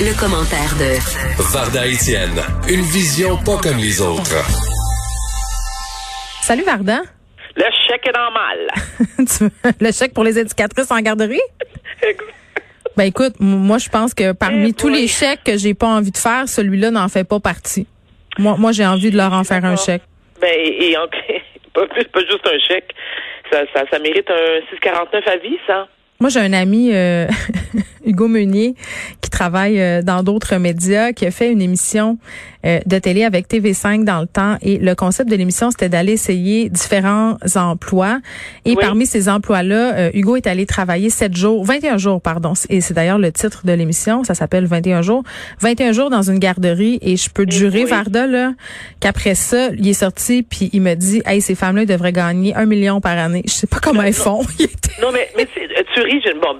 Le, 0.00 0.18
commentaire 0.18 0.72
de 0.78 0.98
Varda 1.52 1.86
Étienne, 1.86 2.40
une 2.68 2.80
vision 2.82 3.36
pas 3.44 3.58
comme 3.62 3.76
les 3.78 4.00
autres. 4.00 4.36
Salut 6.42 6.62
Varda. 6.64 7.00
Le 7.56 7.64
chèque 7.86 8.06
est 8.06 8.16
normal. 8.16 8.68
Tu 9.18 9.44
veux- 9.44 9.50
le 9.80 9.92
chèque 9.92 10.14
pour 10.14 10.24
les 10.24 10.38
éducatrices 10.38 10.90
en 10.90 11.00
garderie? 11.00 11.40
Ben 12.96 13.04
écoute, 13.04 13.34
moi 13.38 13.78
je 13.78 13.88
pense 13.88 14.12
que 14.14 14.32
parmi 14.32 14.70
Eh 14.70 14.72
tous 14.72 14.88
les 14.88 15.06
chèques 15.06 15.44
que 15.44 15.56
j'ai 15.56 15.74
pas 15.74 15.86
envie 15.86 16.10
de 16.10 16.18
faire, 16.18 16.48
celui-là 16.48 16.90
n'en 16.90 17.08
fait 17.08 17.24
pas 17.24 17.38
partie. 17.38 17.86
Moi, 18.38 18.56
moi 18.58 18.72
j'ai 18.72 18.84
envie 18.84 19.10
de 19.10 19.16
leur 19.16 19.32
en 19.32 19.44
faire 19.44 19.64
un 19.64 19.76
chèque. 19.76 20.02
Ben, 20.40 20.50
et, 20.54 20.96
en- 20.96 21.06
pas, 21.74 21.86
plus- 21.86 22.04
pas 22.06 22.20
juste 22.20 22.46
un 22.46 22.58
chèque. 22.68 22.90
Ça, 23.50 23.60
ça, 23.74 23.84
ça 23.90 23.98
mérite 24.00 24.28
un 24.28 24.60
649 24.70 25.26
à 25.26 25.36
vie, 25.36 25.56
ça. 25.66 25.86
Moi, 26.20 26.28
j'ai 26.28 26.40
un 26.40 26.52
ami, 26.52 26.90
euh, 26.92 27.26
Hugo 28.04 28.28
Meunier, 28.28 28.74
qui 29.19 29.19
travaille 29.40 29.80
euh, 29.80 30.02
dans 30.02 30.22
d'autres 30.22 30.56
médias, 30.56 31.12
qui 31.12 31.24
a 31.24 31.30
fait 31.30 31.50
une 31.50 31.62
émission 31.62 32.18
euh, 32.66 32.78
de 32.84 32.98
télé 32.98 33.24
avec 33.24 33.48
TV5 33.48 34.04
dans 34.04 34.20
le 34.20 34.26
temps. 34.26 34.56
Et 34.60 34.76
le 34.76 34.94
concept 34.94 35.30
de 35.30 35.36
l'émission, 35.36 35.70
c'était 35.70 35.88
d'aller 35.88 36.12
essayer 36.12 36.68
différents 36.68 37.36
emplois. 37.56 38.18
Et 38.66 38.72
Oui. 38.72 38.76
parmi 38.78 39.06
ces 39.06 39.30
emplois-là, 39.30 39.94
euh, 39.96 40.10
Hugo 40.12 40.36
est 40.36 40.46
allé 40.46 40.66
travailler 40.66 41.08
7 41.08 41.34
jours, 41.34 41.64
21 41.64 41.96
jours, 41.96 42.20
pardon. 42.20 42.52
Et 42.68 42.82
c'est 42.82 42.92
d'ailleurs 42.92 43.18
le 43.18 43.32
titre 43.32 43.64
de 43.64 43.72
l'émission. 43.72 44.24
Ça 44.24 44.34
s'appelle 44.34 44.66
21 44.66 45.00
jours. 45.00 45.22
21 45.60 45.92
jours 45.92 46.10
dans 46.10 46.22
une 46.30 46.38
garderie. 46.38 46.98
Et 47.00 47.16
je 47.16 47.30
peux 47.30 47.46
te 47.46 47.54
jurer, 47.54 47.84
oui. 47.84 47.90
Varda, 47.90 48.26
là, 48.26 48.52
qu'après 49.00 49.34
ça, 49.34 49.70
il 49.78 49.88
est 49.88 49.94
sorti, 49.94 50.42
puis 50.42 50.68
il 50.74 50.82
me 50.82 50.94
dit, 50.96 51.22
hey, 51.24 51.40
ces 51.40 51.54
femmes-là, 51.54 51.86
devraient 51.86 52.12
gagner 52.12 52.54
un 52.54 52.66
million 52.66 53.00
par 53.00 53.16
année. 53.16 53.42
Je 53.46 53.52
sais 53.52 53.66
pas 53.66 53.78
comment 53.82 54.02
elles 54.02 54.12
font. 54.12 54.42
Non, 55.00 55.12
mais, 55.14 55.30
mais 55.34 55.46
tu 55.46 56.00
ris, 56.02 56.20
je, 56.22 56.38
bon, 56.38 56.52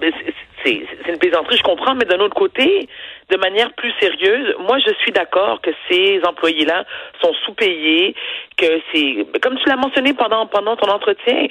c'est- 0.64 0.86
une 1.08 1.18
plaisanterie, 1.18 1.56
je 1.56 1.62
comprends, 1.62 1.94
mais 1.94 2.04
d'un 2.04 2.20
autre 2.20 2.34
côté, 2.34 2.88
de 3.30 3.36
manière 3.36 3.72
plus 3.74 3.92
sérieuse, 4.00 4.54
moi, 4.60 4.78
je 4.78 4.92
suis 5.00 5.12
d'accord 5.12 5.60
que 5.60 5.70
ces 5.88 6.20
employés-là 6.24 6.84
sont 7.22 7.32
sous-payés, 7.44 8.14
que 8.56 8.80
c'est, 8.92 9.26
comme 9.40 9.58
tu 9.58 9.68
l'as 9.68 9.76
mentionné 9.76 10.14
pendant, 10.14 10.46
pendant 10.46 10.76
ton 10.76 10.90
entretien, 10.90 11.46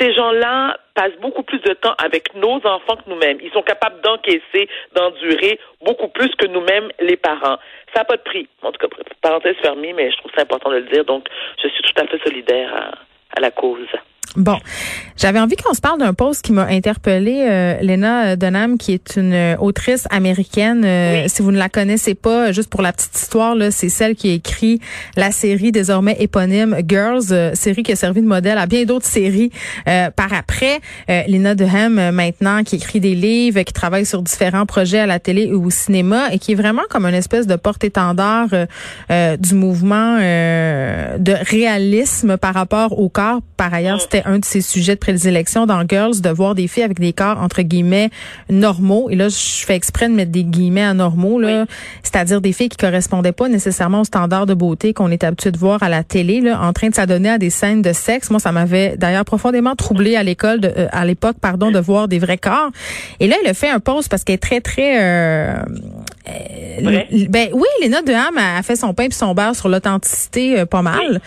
ces 0.00 0.12
gens-là 0.12 0.76
passent 0.94 1.16
beaucoup 1.20 1.44
plus 1.44 1.60
de 1.60 1.72
temps 1.72 1.94
avec 2.02 2.34
nos 2.34 2.56
enfants 2.66 2.96
que 2.96 3.08
nous-mêmes. 3.08 3.38
Ils 3.40 3.52
sont 3.52 3.62
capables 3.62 4.00
d'encaisser, 4.00 4.68
d'endurer 4.94 5.60
beaucoup 5.84 6.08
plus 6.08 6.34
que 6.34 6.46
nous-mêmes, 6.46 6.90
les 7.00 7.16
parents. 7.16 7.58
Ça 7.94 8.00
n'a 8.00 8.04
pas 8.04 8.16
de 8.16 8.22
prix. 8.22 8.48
En 8.62 8.72
tout 8.72 8.86
cas, 8.86 8.94
parenthèse 9.22 9.56
fermée, 9.62 9.92
mais 9.92 10.10
je 10.10 10.16
trouve 10.16 10.32
ça 10.34 10.42
important 10.42 10.70
de 10.70 10.76
le 10.76 10.82
dire. 10.82 11.04
Donc, 11.04 11.28
je 11.62 11.68
suis 11.68 11.82
tout 11.82 12.02
à 12.02 12.06
fait 12.06 12.20
solidaire 12.24 12.92
à 13.36 13.40
la 13.40 13.50
cause. 13.52 13.86
Bon, 14.36 14.58
j'avais 15.16 15.40
envie 15.40 15.56
qu'on 15.56 15.72
se 15.72 15.80
parle 15.80 15.98
d'un 15.98 16.12
post 16.12 16.42
qui 16.42 16.52
m'a 16.52 16.66
interpellée, 16.66 17.46
euh, 17.48 17.80
Lena 17.80 18.36
Dunham, 18.36 18.76
qui 18.76 18.92
est 18.92 19.16
une 19.16 19.32
euh, 19.32 19.56
autrice 19.56 20.06
américaine. 20.10 20.84
Euh, 20.84 21.24
Si 21.28 21.42
vous 21.42 21.50
ne 21.50 21.58
la 21.58 21.68
connaissez 21.68 22.14
pas, 22.14 22.52
juste 22.52 22.68
pour 22.68 22.82
la 22.82 22.92
petite 22.92 23.16
histoire, 23.16 23.54
là, 23.54 23.70
c'est 23.70 23.88
celle 23.88 24.14
qui 24.14 24.30
a 24.30 24.34
écrit 24.34 24.80
la 25.16 25.32
série 25.32 25.72
désormais 25.72 26.16
éponyme 26.20 26.76
Girls, 26.86 27.32
euh, 27.32 27.54
série 27.54 27.82
qui 27.82 27.92
a 27.92 27.96
servi 27.96 28.20
de 28.20 28.26
modèle 28.26 28.58
à 28.58 28.66
bien 28.66 28.84
d'autres 28.84 29.06
séries 29.06 29.50
euh, 29.88 30.10
par 30.10 30.32
après. 30.32 30.80
Euh, 31.10 31.22
Lena 31.26 31.54
Dunham, 31.54 32.10
maintenant, 32.10 32.62
qui 32.62 32.76
écrit 32.76 33.00
des 33.00 33.14
livres, 33.14 33.62
qui 33.62 33.72
travaille 33.72 34.04
sur 34.06 34.22
différents 34.22 34.66
projets 34.66 35.00
à 35.00 35.06
la 35.06 35.18
télé 35.18 35.52
ou 35.52 35.66
au 35.66 35.70
cinéma 35.70 36.32
et 36.32 36.38
qui 36.38 36.52
est 36.52 36.56
vraiment 36.56 36.82
comme 36.90 37.06
une 37.06 37.14
espèce 37.14 37.46
de 37.46 37.56
porte-étendard 37.56 38.48
du 39.08 39.54
mouvement 39.54 40.18
euh, 40.20 41.18
de 41.18 41.32
réalisme 41.48 42.36
par 42.36 42.54
rapport 42.54 42.98
au 42.98 43.08
corps. 43.08 43.40
Par 43.56 43.72
ailleurs, 43.74 44.00
c'était 44.18 44.28
un 44.28 44.38
de 44.38 44.44
ses 44.44 44.60
sujets 44.60 44.94
de 44.94 45.00
prédilection 45.00 45.66
dans 45.66 45.82
Girls, 45.88 46.20
de 46.20 46.30
voir 46.30 46.54
des 46.54 46.66
filles 46.68 46.82
avec 46.82 46.98
des 46.98 47.12
corps 47.12 47.38
entre 47.40 47.62
guillemets 47.62 48.10
normaux. 48.50 49.08
Et 49.10 49.16
là, 49.16 49.28
je 49.28 49.64
fais 49.64 49.74
exprès 49.74 50.08
de 50.08 50.14
mettre 50.14 50.32
des 50.32 50.44
guillemets 50.44 50.82
anormaux, 50.84 51.38
là, 51.40 51.66
c'est-à-dire 52.02 52.40
des 52.40 52.52
filles 52.52 52.68
qui 52.68 52.76
correspondaient 52.76 53.32
pas 53.32 53.48
nécessairement 53.48 54.00
aux 54.00 54.04
standards 54.04 54.46
de 54.46 54.54
beauté 54.54 54.92
qu'on 54.92 55.10
est 55.10 55.22
habitué 55.24 55.50
de 55.50 55.58
voir 55.58 55.82
à 55.82 55.88
la 55.88 56.02
télé, 56.02 56.40
là, 56.40 56.60
en 56.62 56.72
train 56.72 56.88
de 56.88 56.94
s'adonner 56.94 57.30
à 57.30 57.38
des 57.38 57.50
scènes 57.50 57.82
de 57.82 57.92
sexe. 57.92 58.30
Moi, 58.30 58.40
ça 58.40 58.52
m'avait 58.52 58.96
d'ailleurs 58.96 59.24
profondément 59.24 59.74
troublé 59.76 60.16
à 60.16 60.22
l'école, 60.22 60.60
de- 60.60 60.72
euh, 60.76 60.88
à 60.92 61.04
l'époque, 61.04 61.36
pardon, 61.40 61.70
de 61.70 61.78
voir 61.78 62.08
des 62.08 62.18
vrais 62.18 62.38
corps. 62.38 62.70
Et 63.20 63.26
là, 63.28 63.36
elle 63.42 63.50
a 63.50 63.54
fait 63.54 63.70
un 63.70 63.80
post 63.80 64.08
parce 64.08 64.24
qu'elle 64.24 64.34
est 64.36 64.38
très, 64.38 64.60
très 64.60 65.02
euh, 65.02 65.54
euh, 66.28 67.24
ben 67.28 67.48
oui, 67.52 67.66
Léna 67.82 68.02
Deham 68.02 68.36
a 68.36 68.58
a 68.58 68.62
fait 68.62 68.76
son 68.76 68.92
pain 68.94 69.06
puis 69.08 69.16
son 69.16 69.34
beurre 69.34 69.54
sur 69.54 69.68
l'authenticité 69.68 70.60
euh, 70.60 70.66
pas 70.66 70.82
mal. 70.82 71.20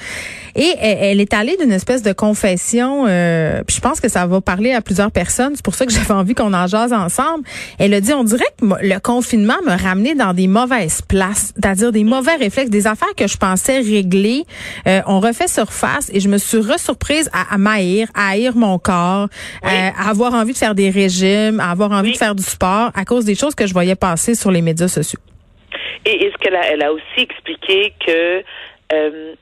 Et 0.55 0.73
elle, 0.81 0.97
elle 1.01 1.21
est 1.21 1.33
allée 1.33 1.55
d'une 1.61 1.71
espèce 1.71 2.01
de 2.03 2.11
confession, 2.11 2.80
euh, 3.07 3.61
puis 3.65 3.75
je 3.75 3.81
pense 3.81 3.99
que 3.99 4.09
ça 4.09 4.25
va 4.27 4.41
parler 4.41 4.73
à 4.73 4.81
plusieurs 4.81 5.11
personnes. 5.11 5.53
C'est 5.55 5.63
pour 5.63 5.75
ça 5.75 5.85
que 5.85 5.91
j'avais 5.91 6.11
envie 6.13 6.33
qu'on 6.35 6.53
en 6.53 6.67
jase 6.67 6.93
ensemble. 6.93 7.43
Elle 7.79 7.93
a 7.93 8.01
dit, 8.01 8.13
on 8.13 8.23
dirait 8.23 8.45
que 8.59 8.65
le 8.65 8.99
confinement 8.99 9.57
m'a 9.65 9.77
ramené 9.77 10.15
dans 10.15 10.33
des 10.33 10.47
mauvaises 10.47 11.01
places, 11.01 11.53
c'est-à-dire 11.55 11.91
des 11.91 12.03
mauvais 12.03 12.35
réflexes, 12.35 12.69
des 12.69 12.87
affaires 12.87 13.13
que 13.15 13.27
je 13.27 13.37
pensais 13.37 13.79
régler. 13.79 14.43
Euh, 14.87 15.01
on 15.07 15.19
refait 15.19 15.47
surface 15.47 16.09
et 16.13 16.19
je 16.19 16.29
me 16.29 16.37
suis 16.37 16.57
resurprise 16.59 17.29
à, 17.33 17.53
à 17.53 17.57
m'haïr, 17.57 18.07
à 18.15 18.29
haïr 18.31 18.55
mon 18.55 18.77
corps, 18.79 19.27
à 19.63 20.09
avoir 20.09 20.33
envie 20.33 20.53
de 20.53 20.57
faire 20.57 20.75
des 20.75 20.89
régimes, 20.89 21.59
à 21.59 21.71
avoir 21.71 21.91
envie 21.91 22.09
Oui. 22.09 22.13
de 22.13 22.17
faire 22.17 22.35
du 22.35 22.43
sport 22.43 22.91
à 22.95 23.05
cause 23.05 23.25
des 23.25 23.35
choses 23.35 23.55
que 23.55 23.67
je 23.67 23.73
voyais 23.73 23.95
passer 23.95 24.35
sur 24.35 24.51
les 24.51 24.61
médias 24.61 24.87
sociaux. 24.87 25.19
Et 26.05 26.25
est-ce 26.25 26.35
qu'elle 26.39 26.55
a, 26.55 26.65
elle 26.71 26.81
a 26.83 26.91
aussi 26.91 27.03
expliqué 27.19 27.93
que 28.05 28.43
euh, 28.93 29.33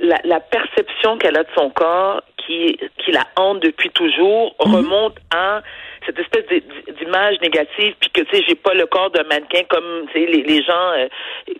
la, 0.00 0.18
la 0.24 0.40
perception 0.40 1.18
qu'elle 1.18 1.36
a 1.36 1.42
de 1.44 1.48
son 1.56 1.70
corps, 1.70 2.22
qui, 2.36 2.78
qui 2.98 3.12
la 3.12 3.24
hante 3.36 3.60
depuis 3.60 3.90
toujours, 3.90 4.54
remonte 4.58 5.16
à 5.34 5.62
cette 6.06 6.18
espèce 6.18 6.44
d'i- 6.48 6.64
d'image 6.98 7.40
négative, 7.40 7.94
puis 8.00 8.10
que 8.10 8.22
tu 8.22 8.36
sais, 8.36 8.44
j'ai 8.48 8.54
pas 8.56 8.74
le 8.74 8.86
corps 8.86 9.10
d'un 9.10 9.22
mannequin 9.24 9.62
comme 9.68 10.06
tu 10.12 10.20
sais 10.20 10.26
les, 10.26 10.42
les 10.42 10.62
gens, 10.62 10.90
euh, 10.96 11.06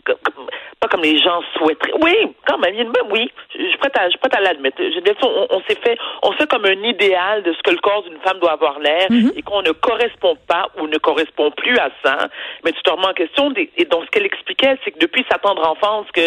comme- 0.05 0.17
comme- 0.25 0.49
pas 0.83 0.89
comme 0.89 1.03
les 1.03 1.17
gens 1.19 1.41
souhaiteraient. 1.57 1.93
Oui, 2.03 2.15
quand 2.45 2.59
même, 2.59 2.75
il 2.75 2.79
y 2.79 2.81
a 2.81 2.85
une- 2.85 2.93
oui, 3.13 3.31
je 3.57 3.69
suis 3.69 3.79
prête 3.79 3.97
à, 3.97 4.07
je 4.07 4.11
suis 4.11 4.19
prête 4.19 4.35
à 4.35 4.41
l'admettre. 4.41 4.79
Je 4.83 4.99
dire, 4.99 5.15
on, 5.23 5.47
on 5.51 5.61
s'est 5.69 5.77
fait, 5.77 5.97
on 6.25 6.33
fait 6.33 6.49
comme 6.51 6.65
un 6.65 6.83
idéal 6.83 7.45
de 7.45 7.53
ce 7.53 7.63
que 7.63 7.71
le 7.71 7.77
corps 7.79 8.03
d'une 8.03 8.19
femme 8.19 8.41
doit 8.41 8.51
avoir 8.53 8.81
l'air, 8.81 9.07
et 9.37 9.43
qu'on 9.43 9.63
ne 9.63 9.71
correspond 9.71 10.37
pas 10.49 10.69
ou 10.81 10.89
ne 10.89 10.99
correspond 10.99 11.53
plus 11.53 11.79
à 11.79 11.91
ça. 12.05 12.29
Mais 12.65 12.73
tu 12.73 12.83
te 12.83 12.91
remets 12.91 13.07
en 13.07 13.13
question. 13.13 13.53
et 13.77 13.85
donc, 13.85 14.05
ce 14.07 14.11
qu'elle 14.11 14.27
expliquait, 14.27 14.77
c'est 14.85 14.91
que 14.91 14.99
depuis 14.99 15.25
sa 15.31 15.39
tendre 15.39 15.63
enfance, 15.69 16.07
que 16.13 16.21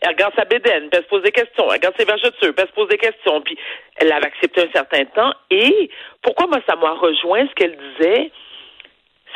elle 0.00 0.08
regarde 0.08 0.32
sa 0.36 0.46
bédaine, 0.46 0.88
puis 0.88 0.98
elle 0.98 1.02
se 1.04 1.08
pose 1.08 1.22
des 1.22 1.32
questions, 1.32 1.64
elle 1.66 1.72
regarde 1.76 1.94
ses 1.98 2.06
vergetures, 2.06 2.32
puis 2.40 2.54
elle 2.56 2.68
se 2.68 2.72
pose 2.72 2.88
des 2.88 2.96
questions, 2.98 3.40
puis 3.42 3.58
elle 3.96 4.08
l'avait 4.08 4.26
accepté 4.26 4.62
un 4.62 4.72
certain 4.72 5.04
temps. 5.04 5.32
Et 5.50 5.90
pourquoi 6.22 6.46
moi 6.46 6.60
ça 6.66 6.76
m'a 6.76 6.92
rejoint 6.92 7.46
ce 7.46 7.54
qu'elle 7.54 7.76
disait, 7.98 8.30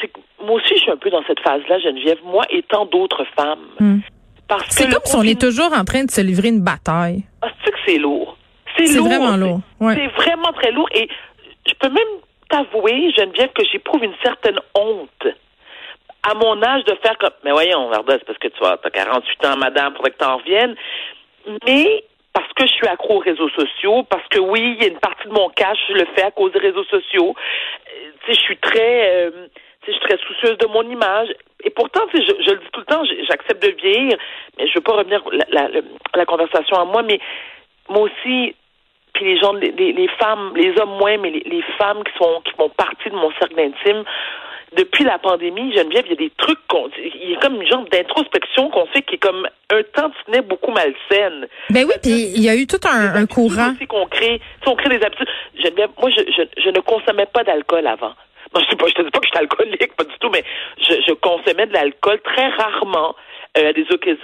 c'est 0.00 0.09
que 0.09 0.19
moi 0.41 0.54
aussi 0.56 0.75
je 0.77 0.81
suis 0.83 0.91
un 0.91 0.97
peu 0.97 1.10
dans 1.10 1.22
cette 1.27 1.41
phase-là, 1.41 1.78
Geneviève, 1.81 2.19
moi 2.25 2.44
et 2.50 2.62
tant 2.62 2.87
d'autres 2.87 3.25
femmes. 3.37 3.66
Parce 4.59 4.71
C'est 4.71 4.91
comme 4.91 5.01
si 5.05 5.17
on 5.17 5.23
est 5.23 5.41
toujours 5.41 5.73
en 5.73 5.85
train 5.85 6.05
de 6.05 6.11
se 6.11 6.21
livrer 6.21 6.49
une 6.49 6.61
bataille. 6.63 7.25
ah, 7.43 7.49
c'est 7.65 7.71
que 7.71 7.79
c'est 7.87 7.99
lourd? 7.99 8.37
C'est 8.77 8.87
C'est 8.87 8.99
lourd. 8.99 9.09
vraiment 9.09 9.37
lourd, 9.37 9.61
ouais. 9.81 9.95
C'est 9.95 10.23
vraiment 10.23 10.53
très 10.53 10.71
lourd. 10.73 10.89
Et 10.95 11.09
je 11.67 11.75
peux 11.75 11.89
même 11.91 12.03
t'avouer, 12.49 13.13
Geneviève, 13.17 13.51
que 13.55 13.65
j'éprouve 13.71 14.03
une 14.05 14.15
certaine 14.23 14.59
honte 14.75 15.27
à 16.22 16.34
mon 16.34 16.63
âge 16.63 16.84
de 16.84 16.95
faire 17.03 17.16
comme. 17.19 17.31
Mais 17.45 17.51
voyons, 17.51 17.89
Varda, 17.91 18.15
c'est 18.19 18.25
parce 18.27 18.39
que 18.39 18.49
tu 18.49 18.65
as, 18.65 18.78
48 18.91 19.45
ans, 19.47 19.57
madame, 19.57 19.95
faudrait 19.97 20.10
que 20.13 20.19
t'en 20.19 20.37
reviennes. 20.39 20.75
Mais 21.66 22.05
parce 22.33 22.51
que 22.55 22.66
je 22.66 22.72
suis 22.72 22.87
accro 22.87 23.16
aux 23.16 23.19
réseaux 23.19 23.48
sociaux, 23.51 24.05
parce 24.05 24.27
que 24.28 24.39
oui, 24.39 24.77
il 24.78 24.83
y 24.83 24.87
a 24.87 24.89
une 24.93 24.98
partie 25.01 25.27
de 25.28 25.33
mon 25.33 25.48
cash, 25.51 25.78
je 25.89 25.95
le 25.95 26.07
fais 26.15 26.22
à 26.22 26.31
cause 26.31 26.53
des 26.53 26.60
réseaux 26.60 26.84
sociaux. 26.84 27.34
Euh, 27.37 28.10
tu 28.25 28.33
sais, 28.33 28.39
je 28.39 28.45
suis 28.45 28.57
très. 28.59 29.27
euh, 29.27 29.31
tu 29.55 29.63
je 29.87 29.93
suis 29.93 30.01
très 30.01 30.19
soucieuse 30.19 30.59
de 30.59 30.67
mon 30.67 30.83
image. 30.83 31.29
Et 31.65 31.71
pourtant, 31.71 32.03
je, 32.13 32.19
je 32.21 32.51
le 32.51 32.59
dis 32.59 32.71
tout 32.73 32.81
le 32.81 32.87
temps, 32.87 33.05
j'accepte 33.29 33.63
de 33.63 33.71
vieillir, 33.71 34.17
mais 34.59 34.67
je 34.67 34.75
veux 34.75 34.81
pas 34.81 34.97
revenir 34.97 35.23
la, 35.51 35.69
la, 36.15 36.27
conversation 36.27 36.77
à 36.77 36.84
moi, 36.84 37.03
mais 37.03 37.21
moi 37.89 38.03
aussi, 38.03 38.55
puis 39.15 39.25
les 39.25 39.39
gens, 39.39 39.53
les, 39.53 40.09
femmes, 40.19 40.53
les 40.57 40.77
hommes 40.81 40.97
moins, 40.99 41.19
mais 41.19 41.31
les, 41.31 41.43
les 41.47 41.63
femmes 41.79 42.03
qui 42.05 42.13
sont 42.19 42.41
qui 42.45 42.53
font 42.53 42.69
partie 42.71 43.11
de 43.11 43.15
mon 43.15 43.31
cercle 43.39 43.61
intime, 43.61 44.05
depuis 44.77 45.05
la 45.05 45.19
pandémie, 45.19 45.73
Geneviève, 45.75 46.05
il 46.07 46.11
y 46.11 46.13
a 46.13 46.17
des 46.17 46.33
trucs 46.37 46.67
qu'on, 46.67 46.89
il 46.99 47.31
y 47.31 47.37
a 47.37 47.41
comme 47.41 47.61
une 47.61 47.67
genre 47.67 47.84
d'introspection 47.91 48.71
qu'on 48.71 48.87
fait 48.87 49.03
qui 49.03 49.17
est 49.17 49.19
comme 49.19 49.47
un 49.71 49.83
tantinet 49.95 50.43
beaucoup 50.43 50.71
malsaine. 50.71 51.47
Ben 51.71 51.84
oui, 51.87 51.95
puis 52.03 52.33
il 52.34 52.43
y 52.43 52.49
a 52.49 52.57
eu 52.57 52.67
tout 52.67 52.81
un, 52.89 53.27
courant. 53.27 53.75
qu'on 53.89 54.07
crée, 54.07 54.41
sais, 54.65 54.71
on 54.71 54.75
crée 54.75 54.97
des 54.99 55.05
habitudes. 55.05 55.29
Geneviève, 55.63 55.91
moi, 56.01 56.11
je, 56.11 56.23
je, 56.33 56.63
je 56.63 56.69
ne 56.71 56.81
consommais 56.81 57.27
pas 57.27 57.45
d'alcool 57.45 57.87
avant. 57.87 58.15
Je 58.60 58.65
je 58.89 58.95
te 58.95 59.03
dis 59.03 59.10
pas 59.10 59.21
que 59.21 59.27
je 59.27 59.31
suis 59.31 59.39
alcoolique, 59.39 59.97
pas 59.97 60.04
du 60.04 60.15
tout, 60.21 60.31
mais 60.31 60.45
je, 60.78 60.95
je 61.07 61.13
consommais 61.15 61.66
de 61.66 61.72
l'alcool 61.72 62.21
très 62.21 62.49
rarement 62.49 63.15
euh, 63.59 63.71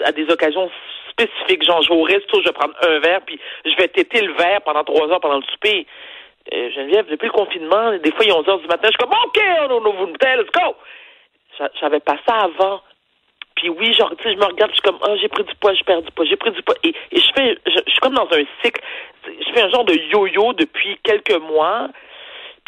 à 0.05 0.13
des 0.13 0.31
occasions, 0.31 0.71
spécifiques. 1.11 1.65
Genre, 1.65 1.83
je 1.83 1.89
vais 1.89 1.95
au 1.97 2.03
resto, 2.03 2.41
je 2.41 2.47
vais 2.49 2.53
prendre 2.53 2.75
un 2.83 2.99
verre, 3.01 3.21
puis 3.27 3.39
je 3.65 3.75
vais 3.77 3.89
têter 3.89 4.21
le 4.23 4.33
verre 4.35 4.61
pendant 4.63 4.85
trois 4.85 5.09
heures 5.11 5.21
pendant 5.21 5.39
le 5.39 5.45
souper. 5.53 5.87
Euh, 6.53 6.71
Geneviève, 6.71 7.07
depuis 7.11 7.27
le 7.27 7.33
confinement, 7.33 7.93
des 7.99 8.11
fois, 8.13 8.25
il 8.25 8.29
est 8.31 8.33
11 8.33 8.49
heures 8.49 8.61
du 8.61 8.67
matin, 8.69 8.89
je 8.89 8.91
suis 8.91 8.99
comme, 8.99 9.11
OK, 9.13 9.41
on 9.71 9.85
ouvre 9.85 10.05
une 10.07 10.13
bouteille, 10.13 10.39
let's 10.39 10.51
go! 10.53 10.77
J'a- 11.59 11.71
J'avais 11.81 12.01
pas 12.01 12.17
ça 12.27 12.37
avant. 12.45 12.81
Puis 13.57 13.69
oui, 13.71 13.93
genre, 13.93 14.11
tu 14.17 14.23
sais, 14.23 14.33
je 14.35 14.39
me 14.39 14.45
regarde, 14.45 14.71
je 14.71 14.77
suis 14.77 14.83
comme, 14.83 14.99
ah, 15.03 15.17
j'ai 15.21 15.29
pris 15.29 15.43
du 15.43 15.55
poids, 15.57 15.75
j'ai 15.75 15.83
perdu 15.83 16.07
du 16.07 16.13
poids, 16.13 16.25
j'ai 16.25 16.37
pris 16.37 16.53
du 16.53 16.63
poids. 16.63 16.77
Et, 16.85 16.95
je 17.13 17.31
fais, 17.35 17.59
je, 17.67 17.79
je 17.85 17.91
suis 17.91 18.01
comme 18.01 18.15
dans 18.15 18.29
un 18.31 18.45
cycle. 18.63 18.81
Je 19.27 19.53
fais 19.53 19.63
un 19.63 19.69
genre 19.71 19.85
de 19.85 19.95
yo-yo 19.95 20.53
depuis 20.53 20.97
quelques 21.03 21.37
mois. 21.41 21.89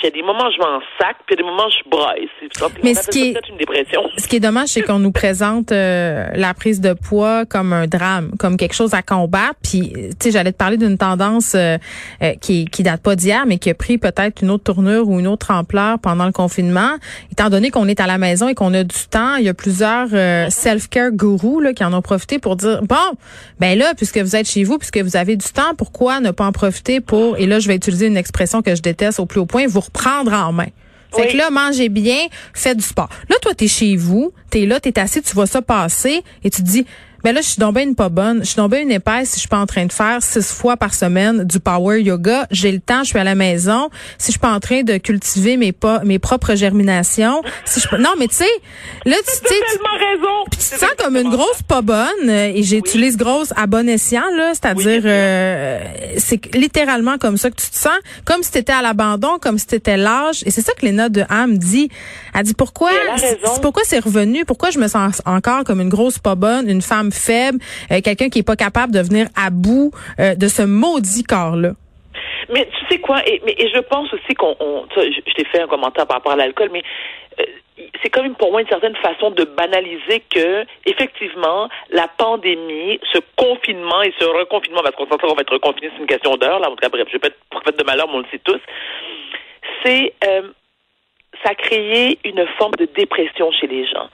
Puis 0.00 0.08
il 0.08 0.16
y 0.16 0.20
a 0.20 0.22
des 0.22 0.26
moments, 0.26 0.50
je 0.50 0.58
m'en 0.58 0.80
sac, 0.98 1.16
puis 1.26 1.34
il 1.34 1.40
y 1.40 1.40
a 1.40 1.42
des 1.44 1.48
moments, 1.50 1.68
je 1.68 1.88
braille. 1.90 2.26
Mais 2.82 2.94
ce 2.94 3.08
qui 3.10 3.28
est- 3.28 3.32
peut-être 3.34 3.50
une 3.50 3.58
dépression. 3.58 4.00
Ce 4.16 4.26
qui 4.26 4.36
est 4.36 4.40
dommage, 4.40 4.68
c'est 4.68 4.80
qu'on 4.80 4.98
nous 4.98 5.12
présente 5.12 5.72
euh, 5.72 6.26
la 6.34 6.54
prise 6.54 6.80
de 6.80 6.94
poids 6.94 7.44
comme 7.44 7.74
un 7.74 7.86
drame, 7.86 8.30
comme 8.38 8.56
quelque 8.56 8.72
chose 8.74 8.94
à 8.94 9.02
combattre. 9.02 9.56
Puis, 9.62 9.92
tu 9.92 10.08
sais, 10.18 10.30
j'allais 10.30 10.52
te 10.52 10.56
parler 10.56 10.78
d'une 10.78 10.96
tendance 10.96 11.54
euh, 11.54 11.76
euh, 12.22 12.32
qui 12.40 12.64
qui 12.64 12.82
date 12.82 13.02
pas 13.02 13.14
d'hier, 13.14 13.44
mais 13.46 13.58
qui 13.58 13.68
a 13.68 13.74
pris 13.74 13.98
peut-être 13.98 14.40
une 14.42 14.50
autre 14.50 14.64
tournure 14.64 15.06
ou 15.08 15.20
une 15.20 15.26
autre 15.26 15.50
ampleur 15.50 15.98
pendant 15.98 16.24
le 16.24 16.32
confinement. 16.32 16.96
Étant 17.30 17.50
donné 17.50 17.70
qu'on 17.70 17.86
est 17.86 18.00
à 18.00 18.06
la 18.06 18.16
maison 18.16 18.48
et 18.48 18.54
qu'on 18.54 18.72
a 18.72 18.82
du 18.84 18.96
temps, 19.10 19.36
il 19.36 19.44
y 19.44 19.48
a 19.50 19.54
plusieurs 19.54 20.08
euh, 20.14 20.48
self-care 20.48 21.10
gourous 21.12 21.60
là, 21.60 21.74
qui 21.74 21.84
en 21.84 21.92
ont 21.92 22.00
profité 22.02 22.38
pour 22.38 22.56
dire 22.56 22.80
bon, 22.84 22.96
ben 23.58 23.78
là, 23.78 23.92
puisque 23.94 24.16
vous 24.18 24.34
êtes 24.34 24.48
chez 24.48 24.64
vous, 24.64 24.78
puisque 24.78 24.96
vous 24.98 25.16
avez 25.16 25.36
du 25.36 25.48
temps, 25.52 25.74
pourquoi 25.76 26.20
ne 26.20 26.30
pas 26.30 26.46
en 26.46 26.52
profiter 26.52 27.00
pour 27.00 27.36
et 27.36 27.46
là, 27.46 27.58
je 27.58 27.68
vais 27.68 27.76
utiliser 27.76 28.06
une 28.06 28.16
expression 28.16 28.62
que 28.62 28.74
je 28.74 28.80
déteste 28.80 29.20
au 29.20 29.26
plus 29.26 29.40
haut 29.40 29.46
point, 29.46 29.66
vous 29.66 29.80
reprendre 29.92 30.32
en 30.32 30.52
main. 30.52 30.66
Fait 31.14 31.22
Oui. 31.22 31.32
que 31.32 31.36
là, 31.36 31.50
mangez 31.50 31.88
bien, 31.88 32.26
faites 32.54 32.76
du 32.76 32.84
sport. 32.84 33.08
Là, 33.28 33.36
toi, 33.42 33.52
t'es 33.54 33.66
chez 33.66 33.96
vous, 33.96 34.32
t'es 34.48 34.64
là, 34.66 34.78
t'es 34.78 34.96
assis, 34.98 35.20
tu 35.22 35.34
vois 35.34 35.46
ça 35.48 35.60
passer 35.60 36.22
et 36.44 36.50
tu 36.50 36.62
te 36.62 36.66
dis, 36.68 36.86
ben 37.24 37.34
là, 37.34 37.40
je 37.40 37.46
suis 37.48 37.60
bien 37.60 37.82
une 37.82 37.94
pas 37.94 38.08
bonne, 38.08 38.40
je 38.40 38.48
suis 38.48 38.68
bien 38.68 38.80
une 38.80 38.90
épaisse 38.90 39.30
si 39.30 39.34
je 39.36 39.40
suis 39.40 39.48
pas 39.48 39.58
en 39.58 39.66
train 39.66 39.84
de 39.86 39.92
faire 39.92 40.18
six 40.22 40.52
fois 40.52 40.76
par 40.76 40.94
semaine 40.94 41.44
du 41.44 41.60
power 41.60 42.00
yoga. 42.00 42.46
J'ai 42.50 42.72
le 42.72 42.80
temps, 42.80 43.02
je 43.04 43.10
suis 43.10 43.18
à 43.18 43.24
la 43.24 43.34
maison. 43.34 43.90
Si 44.18 44.26
je 44.26 44.30
suis 44.32 44.38
pas 44.40 44.52
en 44.52 44.60
train 44.60 44.82
de 44.82 44.96
cultiver 44.98 45.56
mes 45.56 45.72
pas, 45.72 46.00
mes 46.04 46.18
propres 46.18 46.54
germinations, 46.54 47.42
si 47.64 47.80
je 47.80 47.96
non, 47.96 48.10
mais 48.18 48.28
tu 48.28 48.36
sais, 48.36 48.48
là, 49.04 49.16
tu 49.26 49.32
sais, 49.32 49.40
tu- 49.40 49.48
tellement 49.48 49.98
raison. 49.98 50.44
puis 50.50 50.60
tu 50.60 50.68
te 50.74 50.78
sens 50.80 50.90
comme 50.98 51.16
une 51.16 51.30
grosse 51.30 51.62
pas 51.66 51.82
bonne 51.82 52.06
euh, 52.28 52.52
et 52.54 52.62
j'utilise 52.62 53.16
grosse 53.16 53.52
à 53.56 53.66
bon 53.66 53.88
escient 53.88 54.22
là, 54.36 54.52
c'est-à-dire 54.54 55.02
Oui, 55.02 55.10
euh, 55.10 55.78
c'est 56.16 56.54
littéralement 56.54 57.18
comme 57.18 57.36
ça 57.36 57.50
que 57.50 57.56
tu 57.56 57.68
te 57.70 57.76
sens, 57.76 57.92
comme 58.24 58.42
si 58.42 58.52
tu 58.52 58.58
étais 58.58 58.72
à 58.72 58.82
l'abandon, 58.82 59.38
comme 59.40 59.58
si 59.58 59.66
tu 59.66 59.74
étais 59.74 59.96
lâche 59.96 60.42
et 60.46 60.50
c'est 60.50 60.62
ça 60.62 60.72
que 60.72 60.86
Léna 60.86 61.08
de 61.08 61.24
Ham 61.28 61.58
dit. 61.58 61.90
Elle 62.34 62.44
dit 62.44 62.54
pourquoi 62.54 62.90
Oui, 62.90 63.22
pourquoi 63.60 63.82
c'est 63.84 63.98
revenu, 63.98 64.44
pourquoi 64.44 64.70
je 64.70 64.78
me 64.78 64.88
sens 64.88 65.20
encore 65.26 65.64
comme 65.64 65.80
une 65.80 65.88
grosse 65.88 66.18
pas 66.18 66.34
bonne, 66.34 66.68
une 66.68 66.82
femme 66.82 67.09
faible, 67.10 67.58
euh, 67.90 68.00
quelqu'un 68.02 68.28
qui 68.28 68.40
est 68.40 68.46
pas 68.46 68.56
capable 68.56 68.92
de 68.92 69.00
venir 69.00 69.26
à 69.36 69.50
bout 69.50 69.92
euh, 70.18 70.34
de 70.34 70.48
ce 70.48 70.62
maudit 70.62 71.24
corps 71.24 71.56
là. 71.56 71.70
Mais 72.52 72.66
tu 72.66 72.86
sais 72.88 73.00
quoi, 73.00 73.22
et, 73.26 73.40
je 73.46 73.80
pense 73.80 74.12
aussi 74.12 74.34
qu'on, 74.34 74.56
on, 74.58 74.84
je, 74.96 75.20
je 75.26 75.34
t'ai 75.34 75.44
fait 75.44 75.62
un 75.62 75.68
commentaire 75.68 76.06
par 76.06 76.16
rapport 76.16 76.32
à 76.32 76.36
l'alcool, 76.36 76.70
mais 76.72 76.82
euh, 77.38 77.44
c'est 78.02 78.10
quand 78.10 78.22
même 78.22 78.34
pour 78.34 78.50
moi 78.50 78.60
une 78.60 78.68
certaine 78.68 78.96
façon 78.96 79.30
de 79.30 79.44
banaliser 79.44 80.22
que, 80.34 80.64
effectivement, 80.84 81.68
la 81.90 82.08
pandémie, 82.08 82.98
ce 83.12 83.18
confinement 83.36 84.02
et 84.02 84.12
ce 84.18 84.24
reconfinement, 84.24 84.80
parce 84.82 84.96
qu'on 84.96 85.06
s'entend 85.06 85.28
qu'on 85.28 85.34
va 85.34 85.42
être 85.42 85.52
reconfiné, 85.52 85.90
c'est 85.94 86.00
une 86.00 86.08
question 86.08 86.36
d'heure, 86.36 86.58
là, 86.58 86.68
en 86.68 86.70
tout 86.72 86.82
cas, 86.82 86.88
bref, 86.88 87.06
je 87.06 87.12
vais 87.12 87.18
pas 87.20 87.28
être 87.28 87.38
prophète 87.50 87.78
de 87.78 87.84
malheur, 87.84 88.08
mais 88.08 88.14
on 88.14 88.18
le 88.18 88.26
sait 88.32 88.40
tous, 88.42 88.60
c'est, 89.84 90.12
ça 91.44 91.50
a 91.50 91.54
créé 91.54 92.18
une 92.24 92.46
forme 92.58 92.74
de 92.78 92.86
dépression 92.86 93.50
chez 93.52 93.66
les 93.66 93.86
gens. 93.86 94.08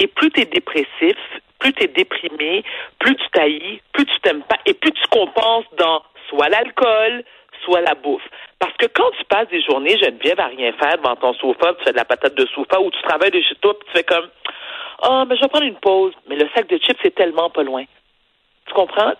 Et 0.00 0.06
plus 0.06 0.30
tu 0.30 0.40
es 0.40 0.44
dépressif, 0.44 1.16
plus 1.58 1.72
tu 1.72 1.84
es 1.84 1.88
déprimé, 1.88 2.64
plus 2.98 3.16
tu 3.16 3.28
taillis, 3.32 3.80
plus 3.92 4.06
tu 4.06 4.20
t'aimes 4.20 4.42
pas, 4.42 4.58
et 4.66 4.74
plus 4.74 4.92
tu 4.92 5.06
compenses 5.08 5.66
dans 5.76 6.02
soit 6.28 6.48
l'alcool, 6.48 7.24
soit 7.64 7.80
la 7.80 7.94
bouffe. 7.94 8.26
Parce 8.58 8.74
que 8.76 8.86
quand 8.86 9.10
tu 9.18 9.24
passes 9.24 9.48
des 9.48 9.62
journées, 9.62 9.98
Geneviève, 9.98 10.40
à 10.40 10.46
rien 10.46 10.72
faire 10.72 10.98
devant 10.98 11.16
ton 11.16 11.32
sofa, 11.34 11.74
tu 11.74 11.84
fais 11.84 11.92
de 11.92 11.96
la 11.96 12.04
patate 12.04 12.34
de 12.34 12.46
sofa, 12.46 12.80
ou 12.80 12.90
tu 12.90 13.02
travailles 13.02 13.30
de 13.30 13.40
chez 13.40 13.54
toi, 13.56 13.78
puis 13.78 13.88
tu 13.88 13.98
fais 13.98 14.04
comme, 14.04 14.28
ah, 15.02 15.24
mais 15.28 15.36
je 15.36 15.42
vais 15.42 15.48
prendre 15.48 15.66
une 15.66 15.76
pause. 15.76 16.12
Mais 16.28 16.36
le 16.36 16.48
sac 16.54 16.68
de 16.68 16.78
chips, 16.78 16.98
c'est 17.02 17.14
tellement 17.14 17.50
pas 17.50 17.62
loin. 17.62 17.84
Tu 18.66 18.74
comprends? 18.74 19.12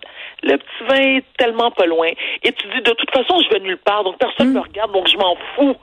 Le 0.43 0.57
petit 0.57 0.85
vin 0.89 1.17
est 1.17 1.25
tellement 1.39 1.71
pas 1.71 1.87
loin. 1.87 2.09
Et 2.43 2.53
tu 2.53 2.67
dis, 2.69 2.83
de 2.83 2.93
toute 2.93 3.11
façon, 3.11 3.41
je 3.43 3.49
vais 3.51 3.61
nulle 3.61 3.79
part, 3.79 4.05
donc 4.05 4.19
personne 4.19 4.49
ne 4.49 4.55
me 4.55 4.61
regarde, 4.61 4.93
donc 4.93 5.09
je 5.09 5.17
m'en 5.17 5.37
fous. 5.55 5.77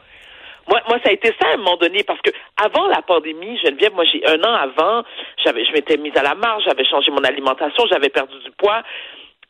Moi, 0.68 0.82
moi, 0.88 0.98
ça 1.04 1.10
a 1.10 1.14
été 1.14 1.28
ça 1.40 1.50
à 1.50 1.54
un 1.54 1.58
moment 1.58 1.78
donné, 1.78 2.04
parce 2.04 2.20
que 2.22 2.32
avant 2.58 2.88
la 2.88 3.02
pandémie, 3.02 3.58
Geneviève, 3.64 3.94
moi, 3.94 4.04
j'ai 4.12 4.26
un 4.28 4.42
an 4.44 4.54
avant, 4.56 5.04
j'avais, 5.44 5.64
je 5.66 5.72
m'étais 5.74 5.98
mise 5.98 6.16
à 6.18 6.24
la 6.24 6.34
marge, 6.36 6.64
j'avais 6.68 6.86
changé 6.86 7.12
mon 7.12 7.24
alimentation, 7.24 7.84
j'avais 7.92 8.10
perdu 8.10 8.34
du 8.44 8.52
poids, 8.52 8.82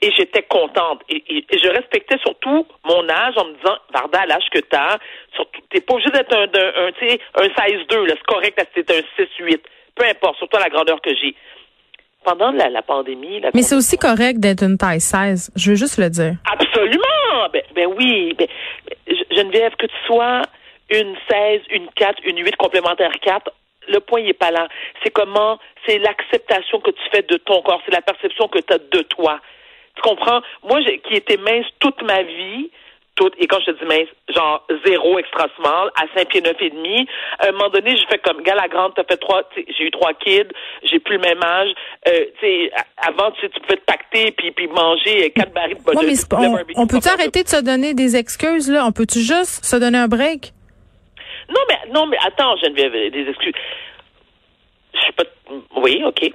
et 0.02 0.12
j'étais 0.12 0.44
contente. 0.44 1.02
Et, 1.08 1.24
et- 1.30 1.46
et 1.50 1.58
je 1.58 1.70
respectais 1.70 2.18
surtout 2.22 2.68
mon 2.84 3.08
âge 3.10 3.34
en 3.38 3.46
me 3.46 3.54
disant, 3.54 3.78
Varda, 3.94 4.22
à 4.22 4.26
l'âge 4.26 4.44
que 4.52 4.60
t'as, 4.60 4.98
surtout, 5.36 5.62
t'es 5.70 5.80
pas 5.80 5.94
obligé 5.94 6.12
d'être 6.12 6.34
un, 6.36 6.44
un, 6.44 6.88
un, 6.88 7.44
un 7.44 7.48
16-2, 7.48 8.06
là, 8.08 8.14
c'est 8.18 8.26
correct, 8.28 8.58
là, 8.60 8.66
c'est 8.76 8.92
un 8.92 9.02
6-8. 9.42 9.60
Peu 9.96 10.06
importe, 10.06 10.38
surtout 10.38 10.58
à 10.58 10.60
la 10.60 10.70
grandeur 10.70 11.00
que 11.02 11.12
j'ai. 11.16 11.34
Pendant 12.26 12.52
la, 12.52 12.70
la 12.70 12.82
pandémie, 12.82 13.40
la 13.40 13.52
Mais 13.54 13.62
c'est 13.62 13.76
aussi 13.76 13.98
correct 13.98 14.40
d'être 14.40 14.64
une 14.64 14.78
taille 14.80 15.00
16, 15.00 15.52
je 15.56 15.70
veux 15.70 15.76
juste 15.78 16.00
le 16.00 16.10
dire. 16.10 16.34
Absolument! 16.52 17.48
Ben, 17.54 17.62
ben 17.76 17.88
oui. 17.96 18.34
Ben, 18.38 18.48
ben, 19.08 19.16
Geneviève, 19.32 19.76
que 19.78 19.86
tu 19.86 19.96
sois 20.08 20.42
une 20.90 21.16
16, 21.30 21.62
une 21.72 21.88
4, 21.96 22.20
une 22.26 22.38
8 22.44 22.56
complémentaire 22.58 23.12
4, 23.22 23.52
le 23.88 24.00
point 24.00 24.22
n'est 24.22 24.34
pas 24.34 24.52
là. 24.52 24.68
C'est 25.04 25.12
comment, 25.12 25.60
c'est 25.86 26.00
l'acceptation 26.00 26.80
que 26.80 26.92
tu 26.92 27.02
fais 27.12 27.22
de 27.22 27.38
ton 27.38 27.62
corps, 27.62 27.82
c'est 27.86 27.94
la 27.94 28.02
perception 28.02 28.48
que 28.48 28.60
tu 28.60 28.74
as 28.74 28.80
de 28.80 29.02
toi. 29.04 29.40
Tu 29.96 30.02
comprends? 30.02 30.42
Moi, 30.64 30.82
j'ai- 30.82 31.00
qui 31.00 31.14
étais 31.16 31.38
mince 31.38 31.66
toute 31.80 32.02
ma 32.02 32.24
vie, 32.24 32.72
toute, 33.16 33.34
et 33.40 33.48
quand 33.48 33.60
je 33.62 33.72
te 33.72 33.80
dis 33.80 33.86
mince, 33.86 34.10
genre 34.36 34.66
zéro 34.86 35.18
extra 35.20 35.48
small, 35.56 35.90
à 35.96 36.04
5 36.18 36.28
pieds 36.28 36.42
9 36.42 36.58
et 36.60 36.70
demi, 36.70 37.08
à 37.40 37.48
un 37.48 37.52
moment 37.54 37.70
donné, 37.70 37.96
je 37.96 38.04
fais 38.10 38.18
comme, 38.18 38.42
gars, 38.42 38.56
la 38.56 38.68
grande, 38.68 38.92
t'as 38.96 39.06
fait 39.06 39.16
trois, 39.18 39.44
j'ai 39.56 39.84
eu 39.86 39.92
trois 39.92 40.14
kids, 40.16 40.50
j'ai 40.84 41.00
plus 41.00 41.16
le 41.16 41.22
même 41.22 41.42
âge, 41.42 41.70
euh, 42.10 42.26
tu 42.42 42.46
sais, 42.46 42.72
avant, 42.98 43.32
tu 43.40 43.48
pouvais 43.48 43.78
te 43.78 43.86
pacter 43.86 44.32
puis, 44.32 44.52
puis 44.52 44.68
manger 44.68 45.32
quatre 45.32 45.54
barils 45.54 45.78
de 45.78 45.90
Ouais, 45.92 45.96
de- 46.04 46.08
mais 46.08 46.14
de 46.16 46.74
on, 46.76 46.82
on 46.84 46.88
peut-tu 46.88 47.08
arrêter 47.08 47.44
de 47.44 47.48
se 47.48 47.62
donner 47.62 47.94
des 47.94 48.18
excuses 48.18 48.70
là? 48.70 48.84
On 48.86 48.92
peut-tu 48.92 49.20
juste 49.20 49.64
se 49.64 49.76
donner 49.78 50.00
un 50.00 50.08
break? 50.10 50.52
Non, 51.50 51.62
mais, 51.70 51.92
non, 51.94 52.08
mais 52.08 52.18
attends, 52.26 52.56
Geneviève, 52.58 52.92
des 53.12 53.30
excuses. 53.30 53.54
Je 54.94 55.00
suis 55.00 55.14
pas. 55.14 55.24
Oui, 55.78 56.02
OK. 56.06 56.32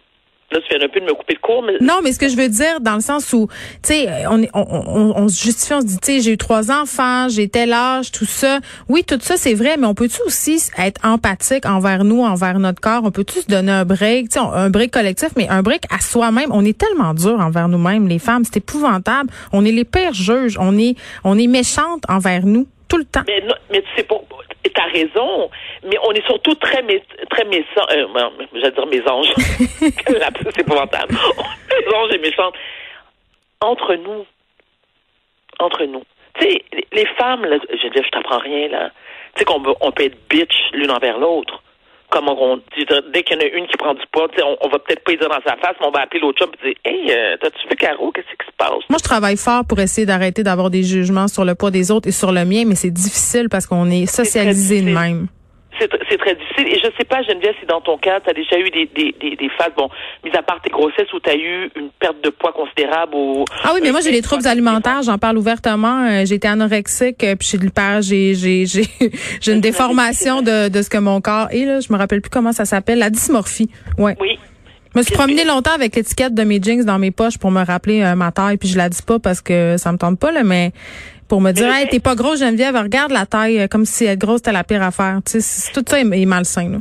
Là, 0.52 0.58
tu 0.68 0.76
viens 0.76 0.84
un 0.84 0.88
peu 0.88 0.98
de 0.98 1.04
me 1.06 1.14
couper 1.14 1.34
le 1.34 1.38
cours, 1.40 1.62
mais. 1.62 1.74
Non, 1.80 2.00
mais 2.02 2.10
ce 2.12 2.18
que 2.18 2.28
je 2.28 2.36
veux 2.36 2.48
dire, 2.48 2.80
dans 2.80 2.96
le 2.96 3.00
sens 3.00 3.32
où, 3.32 3.46
tu 3.46 3.54
sais, 3.94 4.08
on, 4.28 4.42
est- 4.42 4.50
on, 4.52 4.66
on, 4.68 5.12
on 5.16 5.28
se 5.28 5.44
justifie, 5.44 5.74
on 5.74 5.80
se 5.80 5.86
dit, 5.86 5.98
tu 6.00 6.12
sais, 6.12 6.20
j'ai 6.20 6.32
eu 6.32 6.36
trois 6.36 6.72
enfants, 6.72 7.28
j'ai 7.28 7.48
tel 7.48 7.72
âge, 7.72 8.10
tout 8.10 8.24
ça. 8.24 8.58
Oui, 8.88 9.04
tout 9.04 9.18
ça, 9.20 9.36
c'est 9.36 9.54
vrai, 9.54 9.76
mais 9.76 9.86
on 9.86 9.94
peut-tu 9.94 10.20
aussi 10.26 10.60
être 10.76 11.00
empathique 11.06 11.66
envers 11.66 12.02
nous, 12.02 12.22
envers 12.24 12.58
notre 12.58 12.80
corps? 12.80 13.02
On 13.04 13.12
peut-tu 13.12 13.42
se 13.42 13.46
donner 13.46 13.70
un 13.70 13.84
break, 13.84 14.30
tu 14.30 14.32
sais, 14.32 14.40
on- 14.40 14.52
un 14.52 14.70
break 14.70 14.90
collectif, 14.90 15.28
mais 15.36 15.48
un 15.48 15.62
break 15.62 15.82
à 15.88 16.00
soi-même? 16.00 16.50
On 16.52 16.64
est 16.64 16.76
tellement 16.76 17.14
dur 17.14 17.38
envers 17.38 17.68
nous-mêmes, 17.68 18.08
les 18.08 18.18
femmes, 18.18 18.42
c'est 18.44 18.56
épouvantable. 18.56 19.30
On 19.52 19.64
est 19.64 19.70
les 19.72 19.84
pires 19.84 20.14
juges, 20.14 20.56
on 20.58 20.76
est, 20.78 20.96
on 21.22 21.38
est 21.38 21.46
méchantes 21.46 22.02
envers 22.08 22.44
nous, 22.44 22.66
tout 22.88 22.96
le 22.98 23.04
temps. 23.04 23.22
Mais, 23.28 23.40
non, 23.46 23.54
mais 23.70 23.82
tu 23.82 23.88
sais 23.96 24.02
pas. 24.02 24.16
T'as 24.74 24.86
raison, 24.86 25.50
mais 25.82 25.96
on 26.04 26.12
est 26.12 26.24
surtout 26.26 26.54
très 26.54 26.82
mé 26.82 27.02
très 27.30 27.44
méchants. 27.44 27.86
Euh, 27.90 28.06
j'allais 28.54 28.70
dire 28.72 28.86
mésange. 28.86 29.26
c'est 29.78 30.58
épouvantable. 30.60 31.14
mésange 31.84 32.12
et 32.14 32.18
méchante. 32.18 32.54
Entre 33.60 33.94
nous. 33.94 34.26
Entre 35.58 35.84
nous. 35.84 36.02
Tu 36.38 36.48
sais, 36.48 36.64
les- 36.92 37.06
femmes, 37.18 37.44
là, 37.44 37.58
je 37.70 37.82
veux 37.84 37.90
dire, 37.90 38.02
je 38.04 38.10
t'apprends 38.10 38.38
rien, 38.38 38.68
là. 38.68 38.90
Tu 39.34 39.40
sais 39.40 39.44
qu'on 39.44 39.62
on 39.80 39.92
peut 39.92 40.04
être 40.04 40.16
bitch 40.28 40.54
l'une 40.72 40.90
envers 40.90 41.18
l'autre. 41.18 41.62
Comme 42.10 42.28
on, 42.28 42.56
dire, 42.76 43.02
dès 43.12 43.22
qu'il 43.22 43.36
y 43.36 43.38
en 43.38 43.42
a 43.42 43.46
une 43.46 43.66
qui 43.66 43.76
prend 43.76 43.94
du 43.94 44.02
poids, 44.12 44.28
on, 44.42 44.56
on 44.60 44.68
va 44.68 44.78
peut-être 44.78 45.04
pas 45.04 45.12
y 45.12 45.16
dire 45.16 45.28
dans 45.28 45.42
sa 45.46 45.56
face, 45.56 45.76
mais 45.80 45.86
on 45.86 45.90
va 45.90 46.00
appeler 46.02 46.20
l'autre 46.20 46.38
chum 46.38 46.50
et 46.62 46.66
dire 46.66 46.76
Hey, 46.84 47.10
euh, 47.10 47.36
t'as-tu 47.40 47.68
vu 47.68 47.76
Caro? 47.76 48.10
Qu'est-ce 48.12 48.26
qui 48.26 48.46
se 48.46 48.56
passe? 48.58 48.84
Moi, 48.88 48.98
je 48.98 49.04
travaille 49.04 49.36
fort 49.36 49.64
pour 49.68 49.78
essayer 49.80 50.06
d'arrêter 50.06 50.42
d'avoir 50.42 50.70
des 50.70 50.82
jugements 50.82 51.28
sur 51.28 51.44
le 51.44 51.54
poids 51.54 51.70
des 51.70 51.90
autres 51.90 52.08
et 52.08 52.12
sur 52.12 52.32
le 52.32 52.44
mien, 52.44 52.64
mais 52.66 52.74
c'est 52.74 52.90
difficile 52.90 53.48
parce 53.48 53.66
qu'on 53.66 53.90
est 53.90 54.06
socialisé 54.06 54.82
de 54.82 54.90
même. 54.90 55.28
C'est 55.80 55.90
tr- 55.90 55.98
c'est 56.10 56.18
très 56.18 56.34
difficile. 56.36 56.68
Et 56.68 56.78
je 56.78 56.88
sais 56.98 57.04
pas, 57.04 57.22
Geneviève, 57.22 57.54
si 57.58 57.66
dans 57.66 57.80
ton 57.80 57.96
cas, 57.98 58.20
tu 58.20 58.28
as 58.30 58.34
déjà 58.34 58.58
eu 58.58 58.70
des, 58.70 58.86
des, 58.94 59.14
des, 59.20 59.34
des 59.36 59.48
phases, 59.58 59.72
bon, 59.76 59.88
mis 60.24 60.30
à 60.36 60.42
part 60.42 60.60
tes 60.62 60.70
grossesses, 60.70 61.12
où 61.12 61.18
tu 61.20 61.30
as 61.30 61.34
eu 61.36 61.70
une 61.74 61.88
perte 61.98 62.22
de 62.22 62.28
poids 62.30 62.52
considérable 62.52 63.14
ou... 63.14 63.44
Ah 63.64 63.70
oui, 63.74 63.80
mais 63.82 63.90
moi 63.90 64.00
j'ai 64.02 64.10
Euh, 64.10 64.12
des 64.12 64.22
troubles 64.22 64.46
alimentaires, 64.46 65.02
j'en 65.02 65.18
parle 65.18 65.38
ouvertement. 65.38 66.06
Euh, 66.06 66.24
j'ai 66.26 66.34
été 66.36 66.46
anorexique, 66.48 67.24
euh, 67.24 67.34
puis 67.34 67.48
j'ai 67.50 67.58
de 67.58 67.64
l'hyper, 67.64 68.02
j'ai 68.02 68.34
j'ai 68.34 68.66
j'ai 68.66 68.84
j'ai 69.40 69.52
une 69.52 69.60
déformation 69.60 70.42
de 70.42 70.68
de 70.68 70.82
ce 70.82 70.90
que 70.90 70.98
mon 70.98 71.20
corps 71.20 71.48
est 71.50 71.64
là, 71.64 71.80
je 71.80 71.92
me 71.92 71.98
rappelle 71.98 72.20
plus 72.20 72.30
comment 72.30 72.52
ça 72.52 72.64
s'appelle, 72.66 72.98
la 72.98 73.10
dysmorphie. 73.10 73.70
Ouais. 73.98 74.16
Oui. 74.20 74.38
Je 74.92 74.98
me 74.98 75.04
suis 75.04 75.14
promenée 75.14 75.44
longtemps 75.44 75.72
avec 75.72 75.94
l'étiquette 75.94 76.34
de 76.34 76.42
mes 76.42 76.60
jeans 76.60 76.84
dans 76.84 76.98
mes 76.98 77.12
poches 77.12 77.38
pour 77.38 77.52
me 77.52 77.64
rappeler 77.64 78.02
euh, 78.02 78.16
ma 78.16 78.32
taille, 78.32 78.56
puis 78.56 78.68
je 78.68 78.76
la 78.76 78.88
dis 78.88 79.02
pas 79.02 79.18
parce 79.20 79.40
que 79.40 79.76
ça 79.78 79.92
me 79.92 79.98
tente 79.98 80.18
pas 80.18 80.32
là, 80.32 80.42
mais 80.42 80.72
pour 81.30 81.40
me 81.40 81.52
dire, 81.52 81.72
hey, 81.72 81.88
t'es 81.88 82.00
pas 82.00 82.14
grosse, 82.14 82.40
Geneviève, 82.40 82.76
regarde 82.76 83.12
la 83.12 83.24
taille, 83.24 83.60
euh, 83.60 83.66
comme 83.68 83.86
si 83.86 84.04
être 84.04 84.18
grosse, 84.18 84.38
c'était 84.38 84.52
la 84.52 84.64
pire 84.64 84.82
affaire. 84.82 85.20
Tu 85.24 85.32
sais, 85.32 85.40
c'est- 85.40 85.72
tout 85.72 85.84
ça 85.88 85.98
est, 86.00 86.04
est 86.22 86.26
malsain, 86.26 86.68
là. 86.68 86.78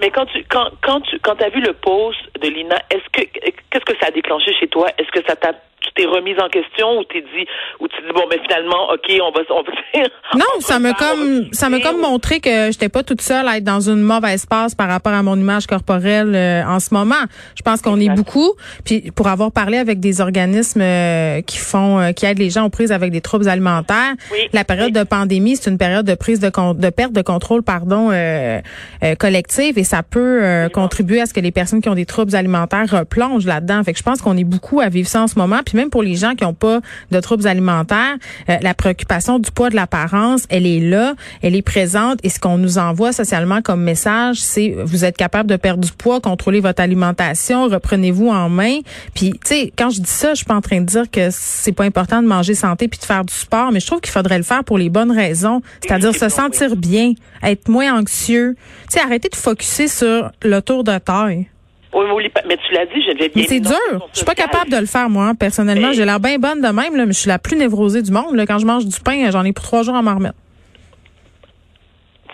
Mais 0.00 0.10
quand 0.10 0.26
tu 0.26 0.44
quand 0.50 0.68
quand 0.82 1.00
tu 1.00 1.18
quand 1.20 1.40
as 1.40 1.48
vu 1.48 1.60
le 1.62 1.72
post 1.72 2.18
de 2.42 2.48
Lina, 2.48 2.76
est-ce 2.90 3.08
que 3.12 3.22
qu'est-ce 3.70 3.84
que 3.86 3.94
ça 3.98 4.08
a 4.08 4.10
déclenché 4.10 4.52
chez 4.60 4.68
toi? 4.68 4.88
Est-ce 4.98 5.10
que 5.10 5.26
ça 5.26 5.34
t'a 5.36 5.52
t'es 5.96 6.04
remise 6.06 6.36
en 6.40 6.48
question 6.48 6.98
ou 6.98 7.04
t'es 7.04 7.20
dit 7.22 7.46
ou 7.80 7.88
tu 7.88 7.96
dis 8.02 8.12
bon 8.14 8.22
mais 8.30 8.38
finalement 8.46 8.90
ok 8.92 9.10
on 9.22 9.30
va 9.32 9.40
on 9.50 9.62
va 9.62 9.72
Non, 10.34 10.44
on 10.56 10.60
ça 10.60 10.78
va 10.78 10.92
comme 10.92 11.48
ça 11.52 11.68
me 11.70 11.76
discuter, 11.76 11.82
comme 11.82 12.00
montré 12.02 12.40
que 12.40 12.66
j'étais 12.70 12.88
pas 12.88 13.02
toute 13.02 13.20
seule 13.22 13.48
à 13.48 13.56
être 13.56 13.64
dans 13.64 13.80
une 13.80 14.00
mauvaise 14.02 14.44
passe 14.46 14.74
par 14.74 14.88
rapport 14.88 15.12
à 15.12 15.22
mon 15.22 15.36
image 15.36 15.66
corporelle 15.66 16.34
euh, 16.34 16.62
en 16.66 16.80
ce 16.80 16.92
moment. 16.92 17.14
Je 17.56 17.62
pense 17.62 17.80
qu'on 17.82 17.98
est 18.00 18.08
beaucoup. 18.14 18.52
Puis 18.84 19.10
pour 19.14 19.28
avoir 19.28 19.52
parlé 19.52 19.78
avec 19.78 20.00
des 20.00 20.20
organismes 20.20 20.80
euh, 20.82 21.40
qui 21.42 21.58
font 21.58 21.98
euh, 21.98 22.12
qui 22.12 22.26
aident 22.26 22.38
les 22.38 22.50
gens 22.50 22.64
aux 22.66 22.70
prises 22.70 22.92
avec 22.92 23.10
des 23.12 23.20
troubles 23.20 23.48
alimentaires, 23.48 24.14
Oui, 24.32 24.48
la 24.52 24.64
période 24.64 24.86
oui. 24.88 24.92
de 24.92 25.04
pandémie, 25.04 25.56
c'est 25.56 25.70
une 25.70 25.78
période 25.78 26.04
de 26.06 26.14
prise 26.14 26.40
de 26.40 26.50
con- 26.50 26.74
de 26.74 26.90
perte 26.90 27.12
de 27.12 27.22
contrôle 27.22 27.62
pardon 27.62 28.10
euh, 28.12 28.60
euh, 29.02 29.14
collective 29.14 29.78
et 29.78 29.84
ça 29.84 30.02
peut 30.02 30.40
euh, 30.42 30.68
contribuer 30.68 31.20
à 31.20 31.26
ce 31.26 31.32
que 31.34 31.40
les 31.40 31.52
personnes 31.52 31.80
qui 31.80 31.88
ont 31.88 31.94
des 31.94 32.06
troubles 32.06 32.34
alimentaires 32.36 32.86
replongent 32.90 33.46
là-dedans. 33.46 33.82
Fait 33.84 33.92
que 33.92 33.98
je 33.98 34.02
pense 34.04 34.20
qu'on 34.20 34.36
est 34.36 34.44
beaucoup 34.44 34.80
à 34.80 34.88
vivre 34.88 35.08
ça 35.08 35.22
en 35.22 35.26
ce 35.28 35.38
moment. 35.38 35.60
Puis 35.64 35.76
même 35.76 35.85
pour 35.90 36.02
les 36.02 36.14
gens 36.14 36.34
qui 36.34 36.44
n'ont 36.44 36.54
pas 36.54 36.80
de 37.10 37.20
troubles 37.20 37.46
alimentaires, 37.46 38.16
euh, 38.48 38.56
la 38.60 38.74
préoccupation 38.74 39.38
du 39.38 39.50
poids 39.50 39.70
de 39.70 39.76
l'apparence, 39.76 40.44
elle 40.48 40.66
est 40.66 40.80
là, 40.80 41.14
elle 41.42 41.54
est 41.54 41.62
présente. 41.62 42.18
Et 42.22 42.28
ce 42.28 42.38
qu'on 42.38 42.58
nous 42.58 42.78
envoie 42.78 43.12
socialement 43.12 43.62
comme 43.62 43.82
message, 43.82 44.40
c'est 44.40 44.74
vous 44.84 45.04
êtes 45.04 45.16
capable 45.16 45.48
de 45.48 45.56
perdre 45.56 45.84
du 45.84 45.92
poids, 45.92 46.20
contrôlez 46.20 46.60
votre 46.60 46.82
alimentation, 46.82 47.68
reprenez-vous 47.68 48.28
en 48.28 48.48
main. 48.48 48.78
Puis 49.14 49.32
tu 49.32 49.38
sais, 49.44 49.72
quand 49.76 49.90
je 49.90 50.00
dis 50.00 50.10
ça, 50.10 50.30
je 50.30 50.36
suis 50.36 50.46
pas 50.46 50.54
en 50.54 50.60
train 50.60 50.80
de 50.80 50.86
dire 50.86 51.10
que 51.10 51.28
c'est 51.30 51.72
pas 51.72 51.84
important 51.84 52.22
de 52.22 52.26
manger 52.26 52.54
santé 52.54 52.88
puis 52.88 52.98
de 52.98 53.04
faire 53.04 53.24
du 53.24 53.34
sport, 53.34 53.72
mais 53.72 53.80
je 53.80 53.86
trouve 53.86 54.00
qu'il 54.00 54.12
faudrait 54.12 54.38
le 54.38 54.44
faire 54.44 54.64
pour 54.64 54.78
les 54.78 54.90
bonnes 54.90 55.12
raisons, 55.12 55.62
c'est-à-dire 55.82 56.14
se 56.14 56.28
sentir 56.28 56.76
bien, 56.76 57.12
être 57.42 57.68
moins 57.68 57.98
anxieux. 57.98 58.56
Tu 58.90 58.98
sais, 58.98 59.00
arrêter 59.00 59.28
de 59.28 59.36
focuser 59.36 59.88
sur 59.88 60.30
le 60.42 60.60
tour 60.60 60.84
de 60.84 60.98
taille. 60.98 61.48
Oui, 61.96 62.30
mais, 62.46 62.56
tu 62.58 62.74
l'as 62.74 62.84
dit, 62.86 63.02
je 63.08 63.16
bien 63.16 63.28
Mais 63.34 63.44
c'est 63.44 63.60
dur. 63.60 63.74
Je 64.12 64.18
suis 64.18 64.26
pas 64.26 64.34
capable 64.34 64.70
de 64.70 64.76
le 64.76 64.86
faire, 64.86 65.08
moi, 65.08 65.32
personnellement. 65.38 65.88
Mais- 65.88 65.94
J'ai 65.94 66.04
l'air 66.04 66.20
bien 66.20 66.38
bonne 66.38 66.60
de 66.60 66.68
même, 66.68 66.94
là, 66.94 67.06
mais 67.06 67.12
je 67.12 67.18
suis 67.18 67.28
la 67.28 67.38
plus 67.38 67.56
névrosée 67.56 68.02
du 68.02 68.12
monde. 68.12 68.34
Là. 68.34 68.44
Quand 68.46 68.58
je 68.58 68.66
mange 68.66 68.84
du 68.84 69.00
pain, 69.00 69.30
j'en 69.30 69.44
ai 69.44 69.52
pour 69.52 69.64
trois 69.64 69.82
jours 69.82 69.96
à 69.96 70.02
m'en 70.02 70.14
remettre. 70.14 70.36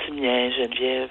Tu 0.04 0.12
niaises, 0.12 0.52
Geneviève. 0.54 1.08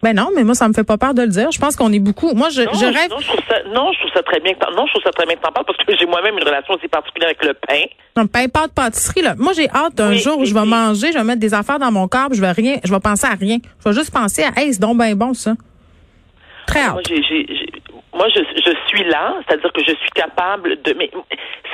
Ben 0.00 0.14
non, 0.14 0.28
mais 0.34 0.44
moi, 0.44 0.54
ça 0.54 0.68
me 0.68 0.72
fait 0.74 0.84
pas 0.84 0.96
peur 0.96 1.12
de 1.12 1.22
le 1.22 1.28
dire. 1.28 1.50
Je 1.50 1.58
pense 1.58 1.74
qu'on 1.74 1.92
est 1.92 1.98
beaucoup. 1.98 2.32
Moi, 2.32 2.50
je, 2.50 2.62
Non, 2.62 2.72
je 2.72 2.84
rêve. 2.84 3.10
non, 3.10 3.18
je 3.18 3.26
trouve 3.26 3.40
ça, 3.48 3.56
non, 3.74 3.90
je 3.92 3.98
trouve 3.98 4.12
ça 4.14 4.22
très 4.22 4.38
bien 4.38 4.54
que 4.54 4.60
non, 4.76 4.86
je 4.86 4.92
trouve 4.92 5.02
ça 5.02 5.10
très 5.10 5.26
bien 5.26 5.34
que 5.34 5.40
t'en 5.40 5.50
parles 5.50 5.66
parce 5.66 5.76
que 5.78 5.96
j'ai 5.98 6.06
moi-même 6.06 6.38
une 6.38 6.44
relation 6.44 6.74
aussi 6.74 6.86
particulière 6.86 7.30
avec 7.30 7.44
le 7.44 7.54
pain. 7.54 7.82
Non, 8.16 8.28
pain, 8.28 8.46
pâte, 8.46 8.70
pâtisserie, 8.72 9.22
là. 9.22 9.34
Moi, 9.36 9.54
j'ai 9.54 9.68
hâte 9.68 9.96
d'un 9.96 10.10
Oui, 10.10 10.18
jour 10.18 10.38
où 10.38 10.44
je 10.44 10.54
vais 10.54 10.64
manger, 10.64 11.10
je 11.10 11.18
vais 11.18 11.24
mettre 11.24 11.40
des 11.40 11.52
affaires 11.52 11.80
dans 11.80 11.90
mon 11.90 12.06
corps, 12.06 12.28
puis 12.28 12.36
je 12.36 12.40
vais 12.42 12.52
rien, 12.52 12.76
je 12.84 12.92
vais 12.94 13.00
penser 13.00 13.26
à 13.26 13.34
rien. 13.34 13.58
Je 13.84 13.88
vais 13.88 13.94
juste 13.96 14.12
penser 14.12 14.44
à, 14.44 14.52
hey, 14.60 14.72
c'est 14.72 14.80
donc 14.80 14.96
ben 14.98 15.12
bon, 15.16 15.34
ça. 15.34 15.54
Très 16.68 16.88
Moi, 16.88 16.98
hâte. 17.00 17.08
j'ai, 17.08 17.22
j'ai, 17.22 17.46
j'ai- 17.48 17.72
moi, 18.14 18.26
je, 18.28 18.40
je 18.40 18.72
suis 18.88 19.04
là, 19.04 19.34
c'est-à-dire 19.46 19.72
que 19.72 19.82
je 19.82 19.94
suis 19.94 20.10
capable 20.14 20.80
de, 20.82 20.92
mais 20.94 21.10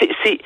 c'est, 0.01 0.11
c'est, 0.25 0.39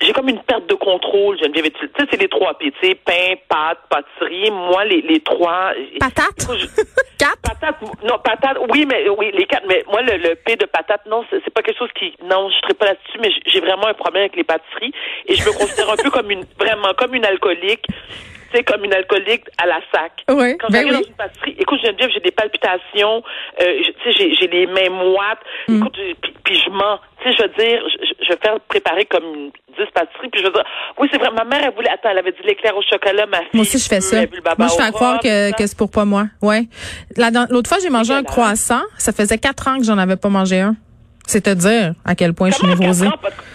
j'ai 0.00 0.12
comme 0.12 0.28
une 0.28 0.40
perte 0.42 0.66
de 0.68 0.74
contrôle, 0.74 1.38
Geneviève. 1.38 1.70
Tu 1.70 1.86
sais, 1.86 2.06
c'est 2.10 2.20
les 2.20 2.28
trois 2.28 2.54
P, 2.58 2.70
tu 2.80 2.86
sais, 2.88 2.94
pain, 2.94 3.34
pâte, 3.48 3.78
pâtisserie. 3.90 4.50
Moi, 4.50 4.84
les, 4.84 5.00
les 5.02 5.20
trois. 5.20 5.72
Patate? 5.98 6.56
Je- 6.56 6.66
Quatre? 7.18 7.40
Patate, 7.42 7.76
non, 8.04 8.16
patate, 8.22 8.58
oui, 8.70 8.86
mais 8.86 9.08
oui, 9.08 9.32
les 9.34 9.44
quatre, 9.46 9.64
mais 9.66 9.82
moi, 9.90 10.02
le, 10.02 10.18
le 10.18 10.36
P 10.36 10.54
de 10.54 10.66
patate, 10.66 11.04
non, 11.06 11.24
c'est 11.30 11.50
pas 11.52 11.62
quelque 11.62 11.78
chose 11.78 11.90
qui, 11.98 12.14
non, 12.22 12.48
je 12.48 12.54
serais 12.58 12.74
pas 12.74 12.84
là-dessus, 12.86 13.18
mais 13.20 13.30
j'ai- 13.46 13.58
vraiment 13.58 13.88
un 13.88 13.94
problème 13.94 14.22
avec 14.22 14.36
les 14.36 14.44
pâtisseries 14.44 14.92
et 15.26 15.34
je 15.34 15.44
me 15.44 15.52
considère 15.52 15.90
un 15.90 15.96
peu 15.96 16.10
comme 16.10 16.30
une, 16.30 16.44
vraiment, 16.60 16.94
comme 16.96 17.16
une 17.16 17.24
alcoolique, 17.24 17.82
tu 17.88 18.56
sais, 18.56 18.62
comme 18.62 18.84
une 18.84 18.94
alcoolique 18.94 19.42
à 19.60 19.66
la 19.66 19.80
sac. 19.92 20.12
Oui, 20.30 20.56
Quand 20.58 20.68
ben 20.70 20.74
j'arrive 20.86 20.92
oui. 20.92 21.02
dans 21.02 21.08
une 21.08 21.14
pâtisserie, 21.16 21.56
écoute, 21.58 21.80
Geneviève, 21.84 22.10
j'ai 22.14 22.20
des 22.20 22.30
palpitations, 22.30 23.24
euh, 23.60 23.82
tu 23.82 23.92
sais, 24.04 24.12
j'ai- 24.16 24.34
j'ai 24.34 24.46
les 24.46 24.66
mains 24.68 24.90
moites, 24.90 25.40
Mm. 25.66 25.78
écoute, 25.78 25.98
puis, 26.22 26.34
puis 26.44 26.54
je 26.64 26.70
mens, 26.70 27.00
tu 27.20 27.28
sais, 27.32 27.36
je 27.36 27.42
veux 27.42 27.48
dire, 27.58 27.82
je, 27.88 28.17
je- 28.28 28.32
vais 28.34 28.38
faire 28.42 28.60
préparer 28.68 29.04
comme 29.06 29.24
une 29.24 29.50
10 29.76 29.90
pâtisseries, 29.94 30.28
puis 30.30 30.40
je 30.40 30.46
veux 30.46 30.52
dire, 30.52 30.64
oui, 30.98 31.08
c'est 31.10 31.18
vrai, 31.18 31.30
ma 31.36 31.44
mère, 31.44 31.60
elle 31.64 31.74
voulait, 31.74 31.88
attends, 31.90 32.10
elle 32.10 32.18
avait 32.18 32.32
dit 32.32 32.38
l'éclair 32.44 32.76
au 32.76 32.82
chocolat, 32.82 33.26
ma 33.26 33.38
fille. 33.38 33.48
Moi 33.54 33.62
aussi, 33.62 33.78
je 33.78 33.88
fais 33.88 34.00
ça. 34.00 34.16
Moi, 34.58 34.68
je 34.68 34.82
fais 34.82 34.90
croire 34.92 35.12
rhum, 35.14 35.20
que, 35.22 35.52
que 35.56 35.66
c'est 35.66 35.76
pour 35.78 35.90
pas 35.90 36.04
moi. 36.04 36.26
Ouais. 36.42 36.64
L'autre 37.50 37.68
fois, 37.68 37.78
j'ai 37.82 37.90
mangé 37.90 38.12
un 38.12 38.22
croissant. 38.22 38.82
Ça 38.98 39.12
faisait 39.12 39.38
quatre 39.38 39.66
ans 39.68 39.78
que 39.78 39.84
j'en 39.84 39.98
avais 39.98 40.16
pas 40.16 40.28
mangé 40.28 40.60
un. 40.60 40.76
C'est 41.26 41.42
te 41.42 41.50
dire 41.50 41.92
à 42.06 42.14
quel 42.14 42.32
point 42.32 42.48
je 42.48 42.54
suis 42.54 42.66
névrosée. 42.66 43.04
de- 43.04 43.12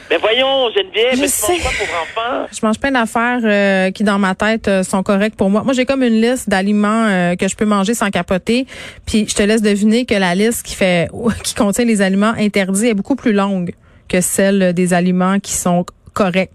Ben 0.07 0.19
voyons, 0.21 0.69
Geneviève, 0.75 1.15
Je 1.15 1.21
mais 1.21 1.25
tu 1.25 1.29
sais. 1.29 1.53
manges 1.53 1.63
pas 1.63 1.69
pour 1.69 2.01
enfants. 2.03 2.47
Je 2.51 2.63
mange 2.63 2.79
plein 2.79 2.91
d'affaires 2.91 3.39
euh, 3.43 3.89
qui, 3.89 4.03
dans 4.03 4.19
ma 4.19 4.35
tête, 4.35 4.67
euh, 4.67 4.83
sont 4.83 5.01
correctes 5.01 5.35
pour 5.35 5.49
moi. 5.49 5.63
Moi, 5.63 5.73
j'ai 5.73 5.83
comme 5.85 6.03
une 6.03 6.21
liste 6.21 6.47
d'aliments 6.47 7.07
euh, 7.07 7.35
que 7.35 7.47
je 7.47 7.55
peux 7.55 7.65
manger 7.65 7.95
sans 7.95 8.11
capoter. 8.11 8.67
Puis, 9.07 9.25
je 9.27 9.33
te 9.33 9.41
laisse 9.41 9.63
deviner 9.63 10.05
que 10.05 10.13
la 10.13 10.35
liste 10.35 10.63
qui 10.63 10.75
fait 10.75 11.09
qui 11.43 11.55
contient 11.55 11.85
les 11.85 12.03
aliments 12.03 12.33
interdits 12.37 12.89
est 12.89 12.93
beaucoup 12.93 13.15
plus 13.15 13.33
longue 13.33 13.73
que 14.07 14.21
celle 14.21 14.73
des 14.73 14.93
aliments 14.93 15.39
qui 15.39 15.53
sont 15.53 15.85
corrects. 16.13 16.51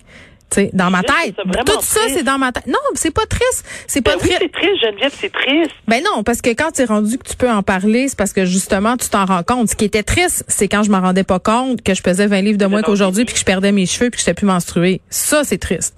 Tu 0.51 0.63
sais, 0.63 0.71
dans 0.73 0.89
ma 0.91 1.03
tête. 1.03 1.37
Tout 1.37 1.81
ça, 1.83 2.01
c'est 2.09 2.23
dans 2.23 2.39
ma 2.39 2.53
tête. 2.53 2.67
Non, 2.67 2.79
c'est 2.95 3.13
pas 3.13 3.27
triste. 3.27 3.67
C'est 3.87 4.01
pas 4.01 4.13
Ben 4.13 4.21
oui, 4.23 4.29
triste. 4.31 4.39
c'est 4.41 4.53
triste, 4.53 4.81
Geneviève, 4.83 5.13
c'est 5.13 5.31
triste. 5.33 5.73
Ben 5.87 6.03
non, 6.03 6.23
parce 6.23 6.41
que 6.41 6.49
quand 6.51 6.71
tu 6.73 6.81
es 6.81 6.85
rendu 6.87 7.19
que 7.19 7.29
tu 7.29 7.37
peux 7.37 7.51
en 7.51 7.63
parler, 7.63 8.09
c'est 8.09 8.17
parce 8.17 8.33
que 8.33 8.47
justement, 8.47 8.97
tu 8.97 9.11
t'en 9.11 9.27
rends 9.27 9.43
compte. 9.43 9.69
Ce 9.69 9.77
qui 9.77 9.85
était 9.85 10.03
triste, 10.03 10.47
c'est 10.49 10.67
quand 10.67 10.83
je 10.85 10.91
m'en 10.91 11.03
rendais 11.03 11.23
pas 11.25 11.39
compte 11.39 11.83
que 11.83 11.93
je 11.93 12.03
pesais 12.03 12.27
20 12.27 12.41
livres 12.41 12.57
de 12.57 12.65
moins 12.65 12.81
qu'aujourd'hui 12.81 13.27
puis 13.27 13.35
que 13.35 13.41
je 13.41 13.45
perdais 13.45 13.73
mes 13.73 13.85
cheveux 13.85 14.09
puis 14.09 14.17
que 14.19 14.25
j'étais 14.25 14.33
plus 14.33 14.47
menstruée. 14.47 15.03
Ça, 15.11 15.45
c'est 15.45 15.59
triste. 15.59 15.95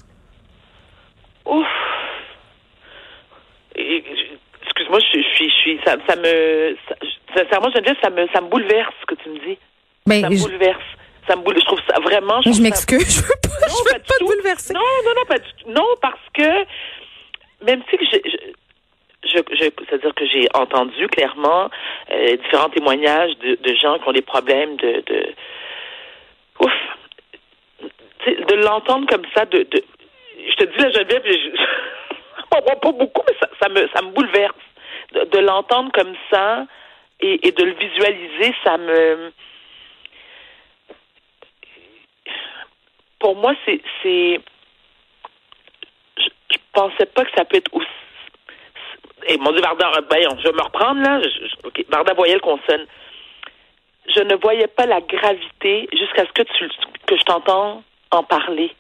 Ouf. 1.47 1.64
Excuse-moi, 3.76 4.99
je, 5.00 5.21
suis- 5.23 5.50
je 5.78 5.85
ça, 5.85 5.97
ça 6.09 6.16
me, 6.16 6.76
ça- 6.88 6.97
sincèrement, 7.37 7.71
Geneviève, 7.71 7.97
ça 8.02 8.11
me, 8.11 8.26
ça 8.33 8.40
me 8.40 8.49
bouleverse 8.49 8.92
ce 9.00 9.07
que 9.14 9.23
tu 9.23 9.28
me 9.30 9.38
dis. 9.47 9.59
Ben, 10.07 10.23
Ça 10.23 10.30
me 10.30 10.37
je, 10.37 10.42
bouleverse. 10.42 10.83
Ça 11.31 11.37
me 11.37 11.43
boule, 11.43 11.55
je 11.61 11.65
trouve 11.65 11.81
ça 11.89 12.01
vraiment. 12.01 12.41
je 12.43 12.51
ça- 12.51 12.63
m'excuse. 12.63 13.23
Je 13.23 13.23
veux 13.23 13.41
pas, 13.41 13.49
Non, 13.61 13.69
je 13.69 13.95
veux 13.95 14.01
pas 14.01 14.15
te 14.19 14.25
bouleverser. 14.25 14.75
Non, 14.75 14.81
non, 15.05 15.11
non, 15.17 15.25
pas 15.27 15.39
du 15.39 15.49
tout. 15.63 15.71
Non, 15.71 15.87
parce 16.03 16.19
que 16.35 16.65
même 17.65 17.83
si 17.89 17.97
je, 18.01 18.19
je, 18.25 19.29
je- 19.29 19.55
je- 19.57 19.85
c'est-à-dire 19.89 20.15
que 20.15 20.27
j'ai 20.27 20.49
entendu 20.55 21.07
clairement 21.09 21.71
euh, 22.11 22.37
différents 22.37 22.71
témoignages 22.71 23.37
de, 23.39 23.55
de 23.57 23.75
gens 23.77 23.99
qui 23.99 24.09
ont 24.09 24.13
des 24.13 24.23
problèmes 24.23 24.77
de, 24.77 25.03
de 25.07 25.35
ouf, 26.61 26.73
de 28.27 28.55
l'entendre 28.55 29.07
comme 29.09 29.25
ça, 29.35 29.45
de, 29.47 29.63
de, 29.63 29.85
je 30.49 30.55
te 30.57 30.65
dis 30.65 30.79
la 30.83 30.91
Geneviève, 30.91 31.23
je, 31.27 31.33
je, 31.33 32.45
pas 32.51 32.91
beaucoup, 32.93 33.23
mais 33.29 33.37
ça, 33.41 33.49
ça 33.63 33.69
me, 33.69 33.89
ça 33.95 34.03
me 34.03 34.11
bouleverse 34.11 34.55
de, 35.13 35.25
de 35.25 35.39
l'entendre 35.39 35.91
comme 35.93 36.15
ça 36.33 36.67
et, 37.21 37.47
et 37.47 37.53
de 37.53 37.63
le 37.65 37.73
visualiser, 37.75 38.55
ça 38.65 38.77
me 38.79 39.33
pour 43.21 43.37
moi, 43.37 43.55
c'est, 43.65 43.81
c'est, 44.03 44.41
je, 46.19 46.29
je 46.53 46.59
pensais 46.73 47.07
pas 47.07 47.25
que 47.25 47.31
ça 47.37 47.45
peut 47.45 47.59
être 47.59 47.73
aussi. 47.73 47.87
Et 49.27 49.37
mon 49.39 49.53
Dieu, 49.53 49.61
Varda, 49.61 49.91
voyons, 50.11 50.37
je 50.39 50.45
vais 50.49 50.53
me 50.55 50.62
reprendre 50.62 51.00
là. 51.03 51.21
Je, 51.23 51.29
je- 51.29 51.67
ok, 51.69 51.85
Varda 51.89 52.15
voyelle 52.15 52.41
consonne. 52.41 52.87
Je 54.15 54.21
ne 54.23 54.35
voyais 54.37 54.67
pas 54.67 54.87
la 54.87 55.00
gravité 55.03 55.89
jusqu'à 55.93 56.25
ce 56.27 56.33
que 56.33 56.43
tu, 56.43 56.69
que 57.07 57.17
je 57.17 57.23
t'entends 57.25 57.83
en 58.11 58.23
parler. 58.25 58.73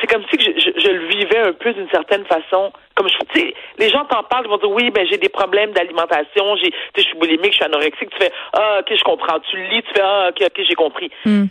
C'est 0.00 0.06
comme 0.08 0.22
si 0.28 0.36
que 0.36 0.42
je, 0.44 0.50
je- 0.60 0.80
je 0.80 0.88
le 0.90 1.06
vivais 1.06 1.38
un 1.38 1.52
peu 1.52 1.72
d'une 1.72 1.88
certaine 1.90 2.24
façon. 2.26 2.72
Comme 2.94 3.08
je, 3.08 3.16
tu 3.32 3.40
sais, 3.40 3.54
les 3.78 3.88
gens 3.88 4.04
t'en 4.04 4.22
parlent, 4.24 4.44
ils 4.46 4.50
vont 4.50 4.58
dire 4.58 4.70
oui, 4.70 4.90
ben 4.90 5.06
j'ai 5.08 5.18
des 5.18 5.28
problèmes 5.28 5.72
d'alimentation, 5.72 6.56
j'ai, 6.56 6.72
je 6.96 7.02
suis 7.02 7.16
boulimique, 7.16 7.52
je 7.52 7.56
suis 7.56 7.64
anorexique. 7.64 8.10
Tu 8.10 8.18
fais 8.18 8.32
ah 8.52 8.80
ok, 8.80 8.92
je 8.94 9.04
comprends. 9.04 9.38
Tu 9.40 9.56
le 9.56 9.68
lis, 9.68 9.82
tu 9.82 9.94
fais 9.94 10.02
ah 10.02 10.28
ok, 10.30 10.42
ok, 10.46 10.64
j'ai 10.68 10.74
compris 10.74 11.10
Hmm. 11.24 11.46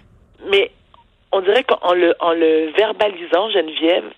mais 0.46 0.72
on 1.32 1.42
dirait 1.42 1.64
qu'en 1.64 1.94
le, 1.94 2.16
en 2.20 2.34
le 2.34 2.72
verbalisant, 2.72 3.50
Geneviève, 3.52 4.10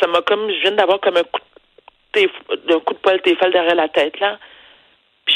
ça 0.00 0.06
m'a 0.08 0.22
comme, 0.22 0.50
je 0.50 0.60
viens 0.60 0.72
d'avoir 0.72 1.00
comme 1.00 1.16
un 1.16 1.22
coup 1.22 1.40
de, 2.14 2.76
coup 2.76 2.94
de 2.94 2.98
poil 2.98 3.20
téfal 3.22 3.52
derrière 3.52 3.74
la 3.74 3.88
tête, 3.88 4.18
là. 4.20 4.38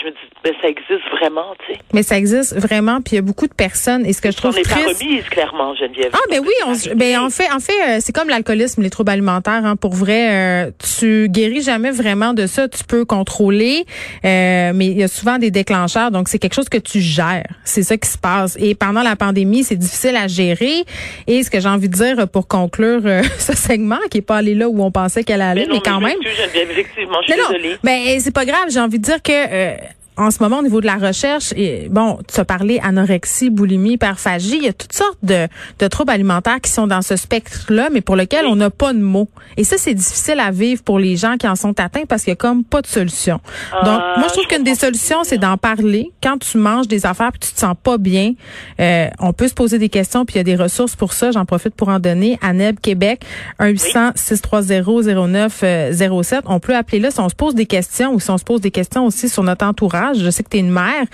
Je 0.05 0.09
me 0.11 0.13
dis, 0.13 0.19
ben, 0.45 0.53
ça 0.61 0.69
existe 0.69 1.09
vraiment, 1.19 1.55
tu 1.67 1.73
sais. 1.73 1.81
Mais 1.95 2.03
ça 2.03 2.19
existe 2.19 2.55
vraiment, 2.57 3.01
puis 3.01 3.13
il 3.13 3.17
y 3.17 3.19
a 3.19 3.23
beaucoup 3.23 3.47
de 3.47 3.55
personnes. 3.55 4.05
Et 4.05 4.13
ce 4.13 4.21
que 4.21 4.31
je 4.31 4.37
On 4.37 4.51
trouve 4.51 4.57
n'est 4.57 4.63
pas 4.63 4.75
triste. 4.75 5.01
remise, 5.03 5.25
clairement, 5.25 5.75
Geneviève. 5.75 6.11
Ah 6.13 6.19
ben 6.31 6.41
oui, 6.43 6.53
on, 6.67 6.97
ben 6.97 7.19
en 7.21 7.31
fait, 7.31 7.51
en 7.51 7.59
fait, 7.61 7.73
euh, 7.89 7.99
c'est 8.01 8.13
comme 8.15 8.29
l'alcoolisme, 8.29 8.83
les 8.83 8.91
troubles 8.91 9.11
alimentaires. 9.11 9.65
Hein, 9.65 9.77
pour 9.77 9.95
vrai, 9.95 10.67
euh, 10.67 10.71
tu 10.99 11.29
guéris 11.31 11.63
jamais 11.63 11.91
vraiment 11.91 12.35
de 12.35 12.47
ça. 12.47 12.69
Tu 12.69 12.85
peux 12.85 13.05
contrôler, 13.07 13.87
euh, 14.25 14.73
mais 14.75 14.87
il 14.87 14.99
y 14.99 15.03
a 15.03 15.09
souvent 15.09 15.39
des 15.39 15.51
déclencheurs. 15.51 16.11
Donc 16.11 16.29
c'est 16.29 16.39
quelque 16.39 16.55
chose 16.55 16.69
que 16.69 16.79
tu 16.79 17.01
gères. 17.01 17.47
C'est 17.65 17.83
ça 17.83 17.97
qui 17.97 18.09
se 18.09 18.19
passe. 18.19 18.57
Et 18.61 18.75
pendant 18.75 19.03
la 19.03 19.17
pandémie, 19.17 19.65
c'est 19.65 19.77
difficile 19.77 20.17
à 20.17 20.29
gérer. 20.29 20.85
Et 21.27 21.43
ce 21.43 21.51
que 21.51 21.61
j'ai 21.61 21.69
envie 21.69 21.89
de 21.89 21.95
dire 21.95 22.29
pour 22.29 22.47
conclure 22.49 23.01
euh, 23.07 23.23
ce 23.39 23.55
segment, 23.57 23.99
qui 24.11 24.19
est 24.19 24.23
pas 24.23 24.37
allé 24.37 24.55
là 24.55 24.69
où 24.69 24.83
on 24.83 24.91
pensait 24.91 25.25
qu'elle 25.25 25.41
allait, 25.43 25.67
mais, 25.67 25.75
non, 25.75 25.81
quand 25.85 26.01
même. 26.01 26.19
m'excuse, 26.19 26.37
Geneviève, 26.45 26.71
effectivement, 26.71 27.19
je 27.23 27.33
suis 27.33 27.35
Mais 27.37 27.43
non, 27.43 27.49
désolée. 27.51 27.77
ben 27.83 28.21
c'est 28.21 28.35
pas 28.35 28.45
grave. 28.45 28.65
J'ai 28.71 28.81
envie 28.81 28.99
de 28.99 29.05
dire 29.05 29.23
que 29.23 29.33
euh, 29.33 29.75
en 30.17 30.31
ce 30.31 30.43
moment, 30.43 30.59
au 30.59 30.63
niveau 30.63 30.81
de 30.81 30.87
la 30.87 30.97
recherche, 30.97 31.53
et, 31.57 31.89
bon, 31.91 32.19
tu 32.33 32.39
as 32.39 32.45
parlé 32.45 32.79
anorexie, 32.83 33.51
boulimie, 33.51 33.95
hyperphagie, 33.95 34.59
il 34.59 34.65
y 34.65 34.69
a 34.69 34.73
toutes 34.73 34.93
sortes 34.93 35.19
de, 35.23 35.49
de 35.81 35.89
troubles 35.89 36.13
alimentaires 36.13 36.61
qui 36.61 36.71
sont 36.71 36.87
dans 36.87 37.03
ce 37.03 37.17
spectre-là, 37.17 37.89
mais 37.93 38.01
pour 38.01 38.15
lequel 38.15 38.47
on 38.47 38.55
n'a 38.55 38.71
pas 38.71 38.93
de 38.93 39.01
mots. 39.01 39.29
Et 39.57 39.65
ça, 39.65 39.77
c'est 39.77 39.95
difficile 39.95 40.39
à 40.39 40.53
vivre 40.53 40.83
pour 40.83 40.99
les 40.99 41.17
gens 41.17 41.37
qui 41.37 41.49
en 41.49 41.57
sont 41.57 41.79
atteints 41.81 42.05
parce 42.09 42.23
qu'il 42.23 42.31
y 42.31 42.35
a 42.35 42.37
comme 42.37 42.63
pas 42.65 42.81
de 42.81 42.87
solution. 42.87 43.41
Donc, 43.85 44.01
Ah, 44.01 44.15
moi, 44.19 44.29
je 44.29 44.35
trouve 44.35 44.47
qu'une 44.47 44.63
des 44.63 44.77
solutions, 44.77 45.25
c'est 45.25 45.39
d'en 45.39 45.57
parler. 45.57 46.13
Quand 46.23 46.39
tu 46.39 46.59
manges 46.59 46.87
des 46.87 47.07
affaires 47.07 47.33
puis 47.33 47.41
tu 47.41 47.53
te 47.53 47.59
sens 47.59 47.75
pas 47.83 47.99
bien, 47.99 48.35
euh, 48.81 49.09
on 49.19 49.33
peut 49.33 49.49
se 49.49 49.55
poser 49.55 49.79
des 49.79 49.89
questions 49.89 50.25
puis 50.25 50.35
il 50.35 50.39
y 50.39 50.41
a 50.41 50.45
des 50.45 50.57
ressources 50.57 50.95
pour 50.95 51.13
ça. 51.13 51.33
J'en 51.33 51.45
profite 51.45 51.75
pour 51.75 51.89
en 51.89 51.99
donner. 51.99 52.39
ANEB 52.43 52.79
Québec, 52.81 53.25
1-800-630-0907. 53.59 56.43
On 56.47 56.61
peut 56.61 56.77
appeler 56.77 57.01
là 57.01 57.11
si 57.11 57.21
on 57.21 57.29
se 57.29 57.35
pose 57.35 57.55
des 57.55 57.67
questions 57.67 58.15
ou 58.15 58.21
si 58.21 58.31
on 58.31 58.39
se 58.39 58.45
pose 58.45 58.61
des 58.61 58.71
questions 58.71 59.07
aussi 59.07 59.29
sur 59.29 59.43
notre 59.43 59.67
entourage. 59.67 60.04
Je 60.13 60.29
sais 60.31 60.43
que 60.43 60.49
tu 60.51 60.57
es 60.59 60.61
une 60.61 60.71
mère. 60.71 61.05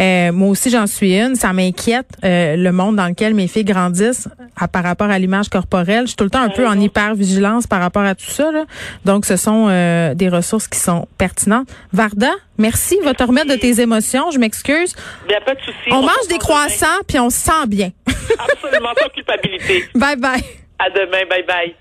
Euh, 0.00 0.32
moi 0.32 0.48
aussi, 0.48 0.70
j'en 0.70 0.86
suis 0.86 1.18
une. 1.18 1.34
Ça 1.34 1.52
m'inquiète 1.52 2.08
euh, 2.24 2.56
le 2.56 2.72
monde 2.72 2.96
dans 2.96 3.06
lequel 3.08 3.34
mes 3.34 3.48
filles 3.48 3.64
grandissent 3.64 4.28
à- 4.56 4.68
par 4.68 4.82
rapport 4.84 5.10
à 5.10 5.18
l'image 5.18 5.48
corporelle. 5.48 6.02
Je 6.02 6.08
suis 6.08 6.16
tout 6.16 6.24
le 6.24 6.30
temps 6.30 6.40
un 6.42 6.48
peu 6.48 6.66
en 6.66 6.78
hyper-vigilance 6.78 7.66
par 7.66 7.80
rapport 7.80 8.02
à 8.04 8.14
tout 8.14 8.30
ça. 8.30 8.50
là. 8.52 8.64
Donc, 9.04 9.26
ce 9.26 9.36
sont 9.36 9.66
euh, 9.68 10.14
des 10.14 10.28
ressources 10.28 10.68
qui 10.68 10.78
sont 10.78 11.06
pertinentes. 11.18 11.68
Varda, 11.92 12.30
merci. 12.58 12.98
Va 13.04 13.12
te 13.14 13.22
remettre 13.24 13.48
de 13.50 13.56
tes 13.56 13.80
émotions. 13.80 14.30
Je 14.30 14.38
m'excuse. 14.38 14.94
Il 15.26 15.28
n'y 15.28 15.34
a 15.34 15.40
pas 15.40 15.54
de 15.54 15.60
souci. 15.60 15.76
On 15.90 16.00
se 16.00 16.06
mange 16.06 16.28
des 16.28 16.38
croissants 16.38 16.86
puis 17.06 17.18
on 17.18 17.28
se 17.30 17.38
sent 17.38 17.66
bien. 17.68 17.90
Absolument, 18.06 18.90
sans 19.00 19.08
culpabilité. 19.10 19.84
bye 19.94 20.16
bye. 20.16 20.42
À 20.78 20.88
demain. 20.90 21.24
Bye 21.28 21.44
bye. 21.46 21.74